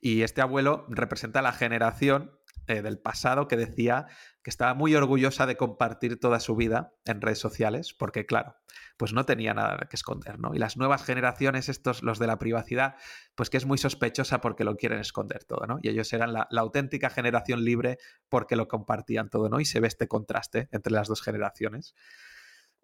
Y 0.00 0.22
este 0.22 0.42
abuelo 0.42 0.86
representa 0.90 1.40
la 1.40 1.52
generación 1.52 2.38
eh, 2.66 2.80
del 2.80 2.98
pasado 2.98 3.46
que 3.46 3.56
decía 3.58 4.06
que 4.42 4.48
estaba 4.48 4.72
muy 4.72 4.94
orgullosa 4.94 5.46
de 5.46 5.56
compartir 5.56 6.18
toda 6.18 6.40
su 6.40 6.56
vida 6.56 6.94
en 7.04 7.20
redes 7.20 7.38
sociales, 7.38 7.92
porque 7.92 8.24
claro, 8.24 8.56
pues 8.96 9.12
no 9.12 9.26
tenía 9.26 9.52
nada 9.52 9.86
que 9.88 9.96
esconder, 9.96 10.38
¿no? 10.38 10.54
Y 10.54 10.58
las 10.58 10.78
nuevas 10.78 11.04
generaciones, 11.04 11.68
estos, 11.68 12.02
los 12.02 12.18
de 12.18 12.26
la 12.26 12.38
privacidad, 12.38 12.96
pues 13.34 13.50
que 13.50 13.58
es 13.58 13.66
muy 13.66 13.76
sospechosa 13.76 14.40
porque 14.40 14.64
lo 14.64 14.76
quieren 14.76 14.98
esconder 14.98 15.44
todo, 15.44 15.66
¿no? 15.66 15.78
Y 15.82 15.88
ellos 15.90 16.10
eran 16.14 16.32
la, 16.32 16.48
auténtica 16.56 17.10
generación 17.10 17.64
libre 17.64 17.98
porque 18.30 18.56
lo 18.56 18.66
compartían 18.66 19.28
todo, 19.28 19.50
¿no? 19.50 19.60
Y 19.60 19.66
se 19.66 19.80
ve 19.80 19.88
este 19.88 20.08
contraste 20.08 20.68
entre 20.72 20.92
las 20.92 21.08
dos 21.08 21.20
generaciones. 21.20 21.94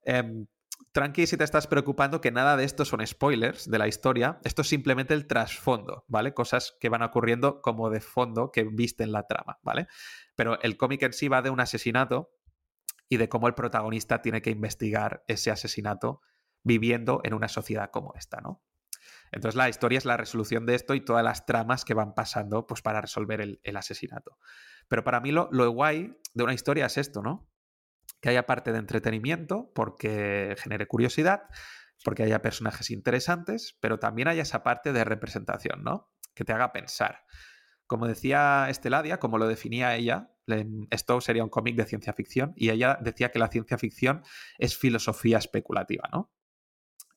Em, 0.03 0.46
tranqui 0.92 1.26
si 1.26 1.36
te 1.36 1.44
estás 1.44 1.66
preocupando 1.66 2.20
que 2.20 2.30
nada 2.30 2.56
de 2.56 2.64
esto 2.64 2.84
son 2.84 3.06
spoilers 3.06 3.70
de 3.70 3.78
la 3.78 3.88
historia, 3.88 4.40
esto 4.44 4.62
es 4.62 4.68
simplemente 4.68 5.14
el 5.14 5.26
trasfondo, 5.26 6.04
¿vale? 6.08 6.34
Cosas 6.34 6.76
que 6.80 6.88
van 6.88 7.02
ocurriendo 7.02 7.60
como 7.62 7.90
de 7.90 8.00
fondo 8.00 8.50
que 8.50 8.64
viste 8.64 9.04
en 9.04 9.12
la 9.12 9.26
trama, 9.26 9.58
¿vale? 9.62 9.86
Pero 10.34 10.60
el 10.62 10.76
cómic 10.76 11.02
en 11.02 11.12
sí 11.12 11.28
va 11.28 11.42
de 11.42 11.50
un 11.50 11.60
asesinato 11.60 12.30
y 13.08 13.16
de 13.16 13.28
cómo 13.28 13.48
el 13.48 13.54
protagonista 13.54 14.22
tiene 14.22 14.42
que 14.42 14.50
investigar 14.50 15.24
ese 15.26 15.50
asesinato 15.50 16.22
viviendo 16.62 17.20
en 17.24 17.34
una 17.34 17.48
sociedad 17.48 17.90
como 17.90 18.14
esta, 18.14 18.40
¿no? 18.40 18.62
Entonces 19.32 19.56
la 19.56 19.68
historia 19.68 19.98
es 19.98 20.04
la 20.04 20.16
resolución 20.16 20.66
de 20.66 20.74
esto 20.74 20.94
y 20.94 21.04
todas 21.04 21.24
las 21.24 21.46
tramas 21.46 21.84
que 21.84 21.94
van 21.94 22.14
pasando 22.14 22.66
pues, 22.66 22.82
para 22.82 23.00
resolver 23.00 23.40
el, 23.40 23.76
asesinato. 23.76 24.38
Pero 24.88 25.04
para 25.04 25.20
mí 25.20 25.30
lo, 25.30 25.48
lo 25.52 25.70
guay 25.70 26.16
de 26.34 26.44
una 26.44 26.54
historia 26.54 26.86
es 26.86 26.98
esto, 26.98 27.22
¿no? 27.22 27.49
Que 28.20 28.28
haya 28.28 28.46
parte 28.46 28.72
de 28.72 28.78
entretenimiento 28.78 29.72
porque 29.74 30.56
genere 30.59 30.87
curiosidad, 30.87 31.42
porque 32.04 32.22
haya 32.22 32.42
personajes 32.42 32.90
interesantes, 32.90 33.76
pero 33.80 33.98
también 33.98 34.28
haya 34.28 34.42
esa 34.42 34.62
parte 34.62 34.92
de 34.92 35.04
representación, 35.04 35.83
¿no? 35.83 36.11
Que 36.35 36.44
te 36.44 36.52
haga 36.52 36.72
pensar. 36.72 37.24
Como 37.87 38.06
decía 38.06 38.68
Esteladia, 38.68 39.18
como 39.18 39.38
lo 39.38 39.48
definía 39.48 39.96
ella, 39.96 40.30
esto 40.90 41.20
sería 41.20 41.44
un 41.44 41.50
cómic 41.50 41.76
de 41.76 41.87
ciencia 41.87 42.12
ficción 42.12 42.52
y 42.56 42.70
ella 42.70 42.98
decía 43.00 43.30
que 43.30 43.38
la 43.38 43.48
ciencia 43.48 43.78
ficción 43.78 44.22
es 44.59 44.76
filosofía 44.76 45.38
especulativa, 45.38 46.09
¿no? 46.12 46.33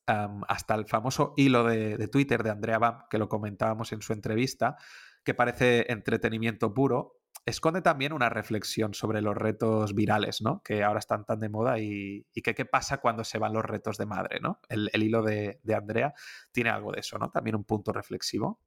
hasta 0.06 0.74
el 0.74 0.86
famoso 0.86 1.32
hilo 1.38 1.64
de, 1.64 1.96
de, 1.96 2.08
Twitter 2.08 2.42
de 2.42 2.50
Andrea 2.50 2.78
Bam, 2.78 3.04
que 3.08 3.16
lo 3.16 3.30
comentábamos 3.30 3.90
en 3.92 4.02
su 4.02 4.12
entrevista, 4.12 4.76
que 5.24 5.32
parece 5.32 5.90
entretenimiento 5.90 6.74
puro, 6.74 7.22
esconde 7.46 7.82
también 7.82 8.12
una 8.12 8.28
reflexión 8.28 8.94
sobre 8.94 9.20
los 9.20 9.36
retos 9.36 9.94
virales, 9.94 10.40
¿no? 10.40 10.62
Que 10.62 10.82
ahora 10.82 10.98
están 10.98 11.24
tan 11.24 11.40
de 11.40 11.48
moda 11.48 11.78
y, 11.78 12.26
qué 12.32 12.64
pasa 12.64 12.98
cuando 12.98 13.24
se 13.24 13.38
van 13.38 13.52
los 13.52 13.64
retos 13.64 13.98
de 13.98 14.06
madre, 14.06 14.40
¿no? 14.40 14.60
El, 14.68 14.90
hilo 14.94 15.22
de, 15.22 15.60
Andrea 15.74 16.14
tiene 16.52 16.70
algo 16.70 16.92
de 16.92 17.00
eso, 17.00 17.18
¿no? 17.18 17.30
También 17.30 17.56
un 17.56 17.64
punto 17.64 17.92
reflexivo. 17.92 18.60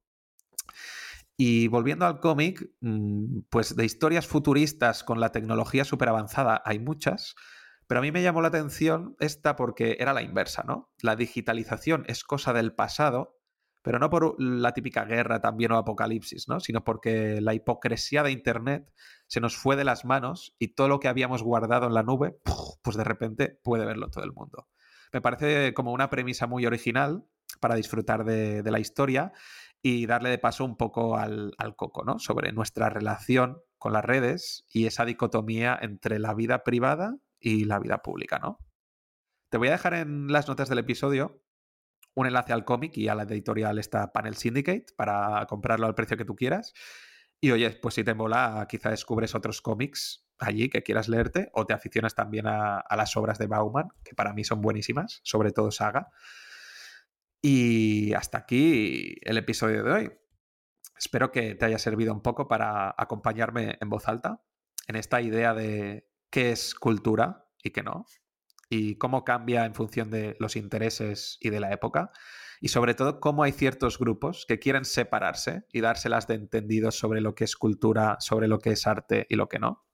Y 1.36 1.68
volviendo 1.68 2.06
al 2.06 2.20
cómic, 2.20 2.68
mm, 2.80 3.40
pues 3.50 3.76
de 3.76 3.84
historias 3.84 4.26
futuristas 4.26 5.04
con 5.04 5.20
la 5.20 5.32
tecnología 5.32 5.84
súper 5.84 6.08
avanzada 6.08 6.62
hay 6.64 6.78
muchas, 6.78 7.34
Pero 7.86 8.00
a 8.00 8.02
mí 8.02 8.12
me 8.12 8.22
llamó 8.22 8.42
la 8.42 8.48
atención 8.48 9.16
esta 9.18 9.56
porque 9.56 9.96
era 9.98 10.12
la 10.12 10.20
inversa, 10.20 10.62
¿no? 10.62 10.92
La 11.00 11.16
digitalización 11.16 12.04
es 12.06 12.22
cosa 12.22 12.52
del 12.52 12.74
pasado, 12.74 13.37
pero 13.88 14.00
no 14.00 14.10
por 14.10 14.38
la 14.38 14.74
típica 14.74 15.06
guerra 15.06 15.40
también 15.40 15.72
o 15.72 15.78
apocalipsis, 15.78 16.46
¿no? 16.46 16.60
Sino 16.60 16.84
porque 16.84 17.40
la 17.40 17.54
hipocresía 17.54 18.22
de 18.22 18.32
Internet 18.32 18.92
se 19.28 19.40
nos 19.40 19.56
fue 19.56 19.76
de 19.76 19.84
las 19.84 20.04
manos 20.04 20.54
y 20.58 20.74
todo 20.74 20.88
lo 20.88 21.00
que 21.00 21.08
habíamos 21.08 21.42
guardado 21.42 21.86
en 21.86 21.94
la 21.94 22.02
nube, 22.02 22.36
pues 22.82 22.98
de 22.98 23.04
repente 23.04 23.58
puede 23.64 23.86
verlo 23.86 24.10
todo 24.10 24.24
el 24.24 24.34
mundo. 24.34 24.68
Me 25.10 25.22
parece 25.22 25.72
como 25.72 25.94
una 25.94 26.10
premisa 26.10 26.46
muy 26.46 26.66
original 26.66 27.24
para 27.60 27.76
disfrutar 27.76 28.26
de, 28.26 28.62
la 28.62 28.78
historia 28.78 29.32
y 29.80 30.04
darle 30.04 30.28
de 30.28 30.38
paso 30.38 30.66
un 30.66 30.76
poco 30.76 31.16
al, 31.16 31.54
al, 31.56 31.74
coco, 31.74 32.04
¿no? 32.04 32.18
Sobre 32.18 32.52
nuestra 32.52 32.90
relación 32.90 33.62
con 33.78 33.94
las 33.94 34.04
redes 34.04 34.66
y 34.70 34.84
esa 34.84 35.06
dicotomía 35.06 35.78
entre 35.80 36.18
la 36.18 36.34
vida 36.34 36.62
privada 36.62 37.16
y 37.40 37.64
la 37.64 37.78
vida 37.78 38.02
pública, 38.02 38.38
¿no? 38.38 38.58
Te 39.48 39.56
voy 39.56 39.68
a 39.68 39.72
dejar 39.72 39.94
en 39.94 40.30
las 40.30 40.46
notas 40.46 40.68
del 40.68 40.80
episodio 40.80 41.40
un 42.18 42.26
enlace 42.26 42.52
al 42.52 42.64
cómic 42.64 42.96
y 42.96 43.06
a 43.06 43.14
la 43.14 43.22
editorial 43.22 43.78
esta 43.78 44.12
Panel 44.12 44.34
Syndicate 44.34 44.86
para 44.96 45.46
comprarlo 45.46 45.86
al 45.86 45.94
precio 45.94 46.16
que 46.16 46.24
tú 46.24 46.34
quieras. 46.34 46.72
Y 47.40 47.52
oye, 47.52 47.70
pues 47.70 47.94
si 47.94 48.02
te 48.02 48.12
mola, 48.12 48.66
quizá 48.68 48.90
descubres 48.90 49.36
otros 49.36 49.62
cómics 49.62 50.26
allí 50.40 50.68
que 50.68 50.82
quieras 50.82 51.08
leerte 51.08 51.48
o 51.52 51.64
te 51.64 51.74
aficionas 51.74 52.16
también 52.16 52.48
a, 52.48 52.84
las 52.96 53.16
obras 53.16 53.38
de 53.38 53.46
Bauman, 53.46 53.90
que 54.02 54.16
para 54.16 54.32
mí 54.32 54.42
son 54.42 54.60
buenísimas, 54.60 55.20
sobre 55.22 55.52
todo 55.52 55.70
Saga. 55.70 56.08
Y 57.40 58.12
hasta 58.14 58.38
aquí 58.38 59.14
el 59.22 59.38
episodio 59.38 59.84
de 59.84 59.92
hoy. 59.92 60.12
Espero 60.96 61.30
que 61.30 61.54
te 61.54 61.66
haya 61.66 61.78
servido 61.78 62.12
un 62.12 62.22
poco 62.22 62.48
para 62.48 62.92
acompañarme 62.98 63.78
en 63.80 63.88
voz 63.88 64.08
alta 64.08 64.42
en 64.88 64.96
esta 64.96 65.20
idea 65.20 65.54
de 65.54 66.10
qué 66.30 66.50
es 66.50 66.74
cultura 66.74 67.46
y 67.62 67.70
qué 67.70 67.84
no, 67.84 68.06
y 68.68 68.96
cómo 68.96 69.24
cambia 69.24 69.64
en 69.64 69.74
función 69.74 70.10
de 70.10 70.36
los 70.38 70.56
intereses 70.56 71.38
y 71.40 71.50
de 71.50 71.60
la 71.60 71.72
época, 71.72 72.12
y 72.60 72.68
sobre 72.68 72.94
todo 72.94 73.20
cómo 73.20 73.42
hay 73.42 73.52
ciertos 73.52 73.98
grupos 73.98 74.44
que 74.46 74.58
quieren 74.58 74.84
separarse 74.84 75.64
y 75.72 75.80
dárselas 75.80 76.26
de 76.26 76.34
entendidos 76.34 76.98
sobre 76.98 77.20
lo 77.20 77.34
que 77.34 77.44
es 77.44 77.56
cultura, 77.56 78.16
sobre 78.20 78.48
lo 78.48 78.58
que 78.58 78.70
es 78.70 78.86
arte 78.86 79.26
y 79.28 79.36
lo 79.36 79.48
que 79.48 79.58
no. 79.58 79.84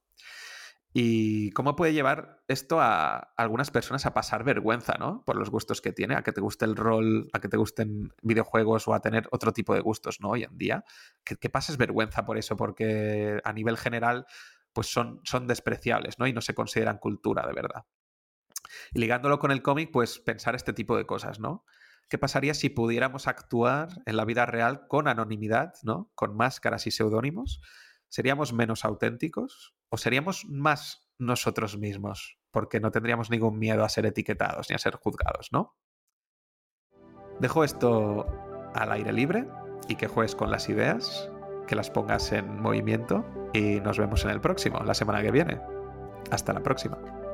Y 0.97 1.51
cómo 1.51 1.75
puede 1.75 1.91
llevar 1.91 2.41
esto 2.47 2.79
a 2.79 3.17
algunas 3.35 3.69
personas 3.69 4.05
a 4.05 4.13
pasar 4.13 4.45
vergüenza, 4.45 4.95
¿no? 4.97 5.23
Por 5.25 5.35
los 5.35 5.49
gustos 5.49 5.81
que 5.81 5.91
tiene, 5.91 6.15
a 6.15 6.23
que 6.23 6.31
te 6.31 6.39
guste 6.39 6.63
el 6.63 6.77
rol, 6.77 7.27
a 7.33 7.41
que 7.41 7.49
te 7.49 7.57
gusten 7.57 8.13
videojuegos 8.21 8.87
o 8.87 8.93
a 8.93 9.01
tener 9.01 9.27
otro 9.31 9.51
tipo 9.51 9.73
de 9.73 9.81
gustos, 9.81 10.21
¿no? 10.21 10.29
Hoy 10.29 10.43
en 10.43 10.57
día. 10.57 10.85
Que, 11.25 11.35
que 11.35 11.49
pases 11.49 11.75
vergüenza 11.75 12.23
por 12.23 12.37
eso, 12.37 12.55
porque 12.55 13.41
a 13.43 13.51
nivel 13.51 13.75
general, 13.75 14.25
pues 14.71 14.87
son, 14.87 15.19
son 15.25 15.47
despreciables, 15.47 16.17
¿no? 16.17 16.27
Y 16.27 16.33
no 16.33 16.39
se 16.39 16.55
consideran 16.55 16.97
cultura 16.97 17.45
de 17.45 17.53
verdad. 17.53 17.83
Y 18.93 18.99
ligándolo 18.99 19.39
con 19.39 19.51
el 19.51 19.61
cómic, 19.61 19.89
pues 19.91 20.19
pensar 20.19 20.55
este 20.55 20.73
tipo 20.73 20.97
de 20.97 21.05
cosas, 21.05 21.39
¿no? 21.39 21.65
¿Qué 22.09 22.17
pasaría 22.17 22.53
si 22.53 22.69
pudiéramos 22.69 23.27
actuar 23.27 23.89
en 24.05 24.17
la 24.17 24.25
vida 24.25 24.45
real 24.45 24.87
con 24.87 25.07
anonimidad, 25.07 25.73
¿no? 25.83 26.11
Con 26.13 26.35
máscaras 26.35 26.85
y 26.85 26.91
seudónimos? 26.91 27.61
¿Seríamos 28.09 28.53
menos 28.53 28.85
auténticos? 28.85 29.75
¿O 29.89 29.97
seríamos 29.97 30.45
más 30.45 31.09
nosotros 31.17 31.77
mismos? 31.77 32.39
Porque 32.51 32.79
no 32.79 32.91
tendríamos 32.91 33.31
ningún 33.31 33.57
miedo 33.57 33.83
a 33.83 33.89
ser 33.89 34.05
etiquetados 34.05 34.69
ni 34.69 34.75
a 34.75 34.79
ser 34.79 34.95
juzgados, 34.95 35.49
¿no? 35.51 35.75
Dejo 37.39 37.63
esto 37.63 38.25
al 38.75 38.91
aire 38.91 39.11
libre 39.11 39.47
y 39.87 39.95
que 39.95 40.07
juegues 40.07 40.35
con 40.35 40.51
las 40.51 40.69
ideas, 40.69 41.29
que 41.67 41.75
las 41.75 41.89
pongas 41.89 42.31
en 42.31 42.61
movimiento 42.61 43.25
y 43.53 43.79
nos 43.81 43.97
vemos 43.97 44.23
en 44.25 44.31
el 44.31 44.41
próximo, 44.41 44.79
la 44.79 44.93
semana 44.93 45.21
que 45.21 45.31
viene. 45.31 45.59
Hasta 46.31 46.53
la 46.53 46.63
próxima. 46.63 47.24